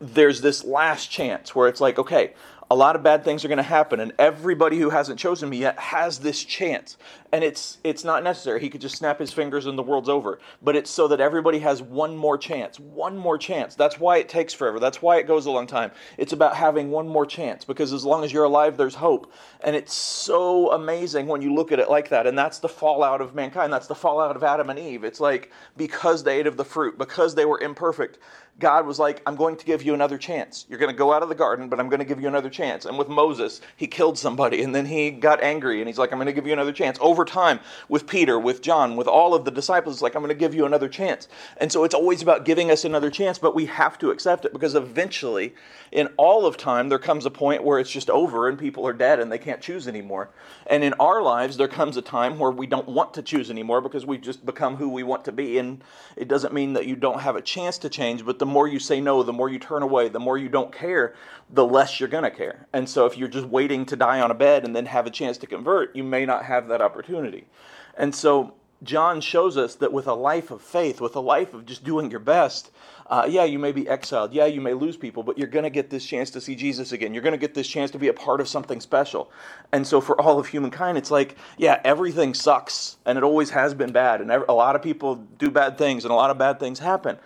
there's 0.00 0.40
this 0.40 0.64
last 0.64 1.10
chance 1.10 1.54
where 1.54 1.68
it's 1.68 1.80
like, 1.80 1.98
okay, 1.98 2.34
a 2.70 2.76
lot 2.76 2.94
of 2.94 3.02
bad 3.02 3.24
things 3.24 3.44
are 3.44 3.48
going 3.48 3.56
to 3.56 3.64
happen 3.64 3.98
and 3.98 4.12
everybody 4.18 4.78
who 4.78 4.90
hasn't 4.90 5.18
chosen 5.18 5.48
me 5.48 5.58
yet 5.58 5.78
has 5.78 6.20
this 6.20 6.44
chance 6.44 6.96
and 7.32 7.44
it's 7.44 7.78
it's 7.84 8.04
not 8.04 8.24
necessary. 8.24 8.60
He 8.60 8.70
could 8.70 8.80
just 8.80 8.96
snap 8.96 9.18
his 9.18 9.32
fingers 9.32 9.66
and 9.66 9.78
the 9.78 9.82
world's 9.82 10.08
over. 10.08 10.38
But 10.62 10.76
it's 10.76 10.90
so 10.90 11.08
that 11.08 11.20
everybody 11.20 11.58
has 11.60 11.82
one 11.82 12.16
more 12.16 12.38
chance 12.38 12.78
one 12.80 13.16
more 13.16 13.38
chance. 13.38 13.74
That's 13.74 14.00
why 14.00 14.18
it 14.18 14.28
takes 14.28 14.54
forever. 14.54 14.80
That's 14.80 15.02
why 15.02 15.18
it 15.18 15.26
goes 15.26 15.46
a 15.46 15.50
long 15.50 15.66
time. 15.66 15.90
It's 16.16 16.32
about 16.32 16.56
having 16.56 16.90
one 16.90 17.08
more 17.08 17.26
chance 17.26 17.64
because 17.64 17.92
as 17.92 18.04
long 18.04 18.24
as 18.24 18.32
you're 18.32 18.44
alive 18.44 18.76
there's 18.76 18.94
hope. 18.94 19.32
And 19.62 19.76
it's 19.76 19.94
so 19.94 20.72
amazing 20.72 21.26
when 21.26 21.42
you 21.42 21.54
look 21.54 21.72
at 21.72 21.78
it 21.78 21.90
like 21.90 22.08
that. 22.10 22.26
And 22.26 22.38
that's 22.38 22.58
the 22.58 22.68
fallout 22.68 23.20
of 23.20 23.34
mankind. 23.34 23.72
That's 23.72 23.86
the 23.86 23.94
fallout 23.94 24.36
of 24.36 24.42
adam 24.44 24.70
and 24.70 24.78
eve. 24.78 25.04
It's 25.04 25.20
like 25.20 25.52
because 25.76 26.24
they 26.24 26.40
ate 26.40 26.46
of 26.46 26.56
the 26.56 26.64
fruit 26.64 26.98
because 26.98 27.34
they 27.34 27.44
were 27.44 27.60
imperfect 27.60 28.18
God 28.58 28.86
was 28.86 28.98
like, 28.98 29.22
I'm 29.24 29.36
going 29.36 29.56
to 29.56 29.64
give 29.64 29.82
you 29.82 29.94
another 29.94 30.18
chance. 30.18 30.66
You're 30.68 30.80
going 30.80 30.90
to 30.90 30.96
go 30.96 31.12
out 31.12 31.22
of 31.22 31.28
the 31.28 31.34
garden, 31.34 31.68
but 31.68 31.78
I'm 31.78 31.88
going 31.88 32.00
to 32.00 32.04
give 32.04 32.20
you 32.20 32.26
another 32.26 32.50
chance. 32.50 32.86
And 32.86 32.98
with 32.98 33.08
Moses, 33.08 33.60
he 33.76 33.86
killed 33.86 34.18
somebody 34.18 34.62
and 34.62 34.74
then 34.74 34.84
he 34.84 35.10
got 35.12 35.42
angry 35.42 35.80
and 35.80 35.88
he's 35.88 35.98
like, 35.98 36.10
I'm 36.10 36.18
going 36.18 36.26
to 36.26 36.32
give 36.32 36.46
you 36.46 36.52
another 36.52 36.72
chance. 36.72 36.98
Over 37.00 37.17
time, 37.24 37.60
with 37.88 38.06
Peter, 38.06 38.38
with 38.38 38.62
John, 38.62 38.96
with 38.96 39.06
all 39.06 39.34
of 39.34 39.44
the 39.44 39.50
disciples, 39.50 39.96
it's 39.96 40.02
like, 40.02 40.14
I'm 40.14 40.22
going 40.22 40.28
to 40.28 40.34
give 40.34 40.54
you 40.54 40.66
another 40.66 40.88
chance. 40.88 41.28
And 41.56 41.70
so 41.70 41.84
it's 41.84 41.94
always 41.94 42.22
about 42.22 42.44
giving 42.44 42.70
us 42.70 42.84
another 42.84 43.10
chance, 43.10 43.38
but 43.38 43.54
we 43.54 43.66
have 43.66 43.98
to 43.98 44.10
accept 44.10 44.44
it 44.44 44.52
because 44.52 44.74
eventually, 44.74 45.54
in 45.92 46.08
all 46.16 46.46
of 46.46 46.56
time, 46.56 46.88
there 46.88 46.98
comes 46.98 47.26
a 47.26 47.30
point 47.30 47.64
where 47.64 47.78
it's 47.78 47.90
just 47.90 48.10
over 48.10 48.48
and 48.48 48.58
people 48.58 48.86
are 48.86 48.92
dead 48.92 49.20
and 49.20 49.30
they 49.30 49.38
can't 49.38 49.60
choose 49.60 49.88
anymore. 49.88 50.30
And 50.66 50.84
in 50.84 50.94
our 50.94 51.22
lives, 51.22 51.56
there 51.56 51.68
comes 51.68 51.96
a 51.96 52.02
time 52.02 52.38
where 52.38 52.50
we 52.50 52.66
don't 52.66 52.88
want 52.88 53.14
to 53.14 53.22
choose 53.22 53.50
anymore 53.50 53.80
because 53.80 54.04
we've 54.04 54.20
just 54.20 54.44
become 54.44 54.76
who 54.76 54.88
we 54.88 55.02
want 55.02 55.24
to 55.26 55.32
be. 55.32 55.58
And 55.58 55.82
it 56.16 56.28
doesn't 56.28 56.52
mean 56.52 56.74
that 56.74 56.86
you 56.86 56.96
don't 56.96 57.20
have 57.20 57.36
a 57.36 57.42
chance 57.42 57.78
to 57.78 57.88
change, 57.88 58.24
but 58.24 58.38
the 58.38 58.46
more 58.46 58.68
you 58.68 58.78
say 58.78 59.00
no, 59.00 59.22
the 59.22 59.32
more 59.32 59.48
you 59.48 59.58
turn 59.58 59.82
away, 59.82 60.08
the 60.08 60.20
more 60.20 60.38
you 60.38 60.48
don't 60.48 60.72
care, 60.72 61.14
the 61.50 61.64
less 61.64 61.98
you're 61.98 62.08
going 62.08 62.24
to 62.24 62.30
care. 62.30 62.66
And 62.72 62.88
so 62.88 63.06
if 63.06 63.16
you're 63.16 63.28
just 63.28 63.46
waiting 63.46 63.86
to 63.86 63.96
die 63.96 64.20
on 64.20 64.30
a 64.30 64.34
bed 64.34 64.64
and 64.64 64.76
then 64.76 64.86
have 64.86 65.06
a 65.06 65.10
chance 65.10 65.38
to 65.38 65.46
convert, 65.46 65.96
you 65.96 66.04
may 66.04 66.26
not 66.26 66.44
have 66.44 66.68
that 66.68 66.82
opportunity. 66.82 67.07
And 67.96 68.14
so 68.14 68.54
John 68.82 69.20
shows 69.20 69.56
us 69.56 69.74
that 69.76 69.92
with 69.92 70.06
a 70.06 70.14
life 70.14 70.50
of 70.50 70.62
faith, 70.62 71.00
with 71.00 71.16
a 71.16 71.20
life 71.20 71.52
of 71.52 71.66
just 71.66 71.82
doing 71.82 72.10
your 72.10 72.20
best, 72.20 72.70
uh, 73.08 73.26
yeah, 73.28 73.44
you 73.44 73.58
may 73.58 73.72
be 73.72 73.88
exiled. 73.88 74.32
Yeah, 74.32 74.46
you 74.46 74.60
may 74.60 74.74
lose 74.74 74.96
people, 74.96 75.22
but 75.22 75.36
you're 75.36 75.48
going 75.48 75.64
to 75.64 75.70
get 75.70 75.90
this 75.90 76.04
chance 76.04 76.30
to 76.30 76.40
see 76.40 76.54
Jesus 76.54 76.92
again. 76.92 77.12
You're 77.12 77.22
going 77.22 77.32
to 77.32 77.38
get 77.38 77.54
this 77.54 77.66
chance 77.66 77.90
to 77.92 77.98
be 77.98 78.08
a 78.08 78.12
part 78.12 78.40
of 78.40 78.48
something 78.48 78.80
special. 78.80 79.32
And 79.72 79.86
so, 79.86 80.00
for 80.00 80.20
all 80.20 80.38
of 80.38 80.46
humankind, 80.46 80.96
it's 80.96 81.10
like, 81.10 81.36
yeah, 81.56 81.80
everything 81.84 82.34
sucks, 82.34 82.98
and 83.04 83.18
it 83.18 83.24
always 83.24 83.50
has 83.50 83.74
been 83.74 83.92
bad. 83.92 84.20
And 84.20 84.30
a 84.30 84.52
lot 84.52 84.76
of 84.76 84.82
people 84.82 85.16
do 85.16 85.50
bad 85.50 85.78
things, 85.78 86.04
and 86.04 86.12
a 86.12 86.14
lot 86.14 86.30
of 86.30 86.38
bad 86.38 86.60
things 86.60 86.78
happen 86.78 87.18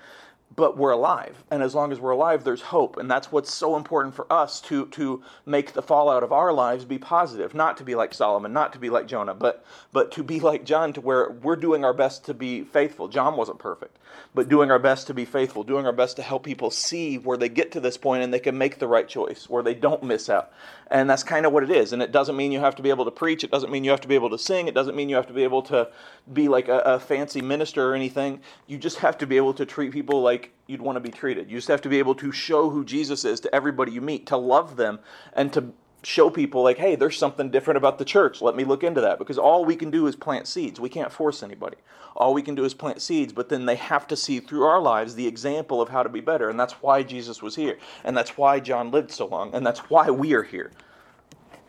but 0.54 0.76
we're 0.76 0.90
alive. 0.90 1.42
And 1.50 1.62
as 1.62 1.74
long 1.74 1.92
as 1.92 2.00
we're 2.00 2.10
alive 2.10 2.44
there's 2.44 2.62
hope. 2.62 2.96
And 2.96 3.10
that's 3.10 3.32
what's 3.32 3.52
so 3.52 3.76
important 3.76 4.14
for 4.14 4.30
us 4.32 4.60
to 4.62 4.86
to 4.86 5.22
make 5.46 5.72
the 5.72 5.82
fallout 5.82 6.22
of 6.22 6.32
our 6.32 6.52
lives 6.52 6.84
be 6.84 6.98
positive. 6.98 7.54
Not 7.54 7.76
to 7.78 7.84
be 7.84 7.94
like 7.94 8.14
solomon 8.14 8.52
not 8.52 8.72
to 8.72 8.78
be 8.78 8.90
like 8.90 9.06
jonah 9.06 9.34
but 9.34 9.64
but 9.92 10.12
to 10.12 10.22
be 10.22 10.40
like 10.40 10.64
john 10.64 10.92
to 10.92 11.00
where 11.00 11.30
we're 11.30 11.56
doing 11.56 11.84
our 11.84 11.94
best 11.94 12.24
to 12.26 12.34
be 12.34 12.62
faithful. 12.64 13.08
John 13.08 13.36
wasn't 13.36 13.58
perfect 13.58 13.98
but 14.34 14.48
doing 14.48 14.70
our 14.70 14.78
best 14.78 15.06
to 15.06 15.14
be 15.14 15.24
faithful 15.24 15.62
doing 15.64 15.86
our 15.86 15.92
best 15.92 16.16
to 16.16 16.22
help 16.22 16.44
people 16.44 16.70
see 16.70 17.18
where 17.18 17.36
they 17.36 17.48
get 17.48 17.72
to 17.72 17.80
this 17.80 17.96
point 17.96 18.22
and 18.22 18.32
they 18.32 18.38
can 18.38 18.56
make 18.56 18.78
the 18.78 18.86
right 18.86 19.08
choice 19.08 19.48
where 19.48 19.62
they 19.62 19.74
don't 19.74 20.02
miss 20.02 20.28
out 20.28 20.52
and 20.92 21.08
that's 21.10 21.24
kind 21.24 21.46
of 21.46 21.52
what 21.52 21.64
it 21.64 21.70
is. 21.70 21.92
And 21.92 22.02
it 22.02 22.12
doesn't 22.12 22.36
mean 22.36 22.52
you 22.52 22.60
have 22.60 22.76
to 22.76 22.82
be 22.82 22.90
able 22.90 23.06
to 23.06 23.10
preach. 23.10 23.42
It 23.42 23.50
doesn't 23.50 23.70
mean 23.72 23.84
you 23.84 23.90
have 23.90 24.02
to 24.02 24.08
be 24.08 24.14
able 24.14 24.30
to 24.30 24.38
sing. 24.38 24.68
It 24.68 24.74
doesn't 24.74 24.94
mean 24.94 25.08
you 25.08 25.16
have 25.16 25.26
to 25.28 25.32
be 25.32 25.44
able 25.44 25.62
to 25.62 25.88
be 26.32 26.48
like 26.48 26.68
a, 26.68 26.78
a 26.80 27.00
fancy 27.00 27.40
minister 27.40 27.90
or 27.90 27.94
anything. 27.94 28.40
You 28.66 28.78
just 28.78 28.98
have 28.98 29.18
to 29.18 29.26
be 29.26 29.38
able 29.38 29.54
to 29.54 29.66
treat 29.66 29.92
people 29.92 30.20
like 30.20 30.42
like 30.42 30.52
you'd 30.66 30.82
want 30.82 30.96
to 30.96 31.00
be 31.00 31.10
treated. 31.10 31.50
You 31.50 31.58
just 31.58 31.68
have 31.68 31.82
to 31.82 31.88
be 31.88 31.98
able 31.98 32.14
to 32.16 32.32
show 32.32 32.70
who 32.70 32.84
Jesus 32.84 33.24
is 33.24 33.40
to 33.40 33.54
everybody 33.54 33.92
you 33.92 34.00
meet, 34.00 34.26
to 34.26 34.36
love 34.36 34.76
them, 34.76 34.98
and 35.34 35.52
to 35.52 35.72
show 36.04 36.30
people 36.30 36.62
like 36.62 36.78
hey 36.78 36.96
there's 36.96 37.16
something 37.16 37.50
different 37.50 37.78
about 37.78 37.98
the 37.98 38.04
church. 38.04 38.42
Let 38.42 38.56
me 38.56 38.64
look 38.64 38.84
into 38.84 39.00
that. 39.00 39.18
Because 39.18 39.38
all 39.38 39.64
we 39.64 39.76
can 39.76 39.90
do 39.90 40.06
is 40.06 40.16
plant 40.16 40.46
seeds. 40.46 40.80
We 40.80 40.88
can't 40.88 41.12
force 41.12 41.42
anybody. 41.42 41.76
All 42.16 42.34
we 42.34 42.42
can 42.42 42.54
do 42.54 42.64
is 42.64 42.74
plant 42.74 43.02
seeds 43.02 43.32
but 43.32 43.48
then 43.48 43.66
they 43.66 43.76
have 43.76 44.06
to 44.08 44.16
see 44.16 44.40
through 44.40 44.64
our 44.64 44.80
lives 44.80 45.14
the 45.14 45.26
example 45.26 45.80
of 45.80 45.88
how 45.90 46.02
to 46.02 46.08
be 46.08 46.20
better. 46.20 46.48
And 46.50 46.58
that's 46.58 46.74
why 46.74 47.02
jesus 47.02 47.42
was 47.42 47.56
here. 47.56 47.78
And 48.04 48.16
that's 48.16 48.36
why 48.36 48.60
john 48.60 48.90
lived 48.90 49.10
so 49.10 49.26
long. 49.26 49.54
And 49.54 49.66
that's 49.66 49.80
why 49.90 50.10
we 50.10 50.34
are 50.34 50.42
here. 50.44 50.72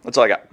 That's 0.03 0.17
all 0.17 0.25
i 0.25 0.27
got 0.27 0.47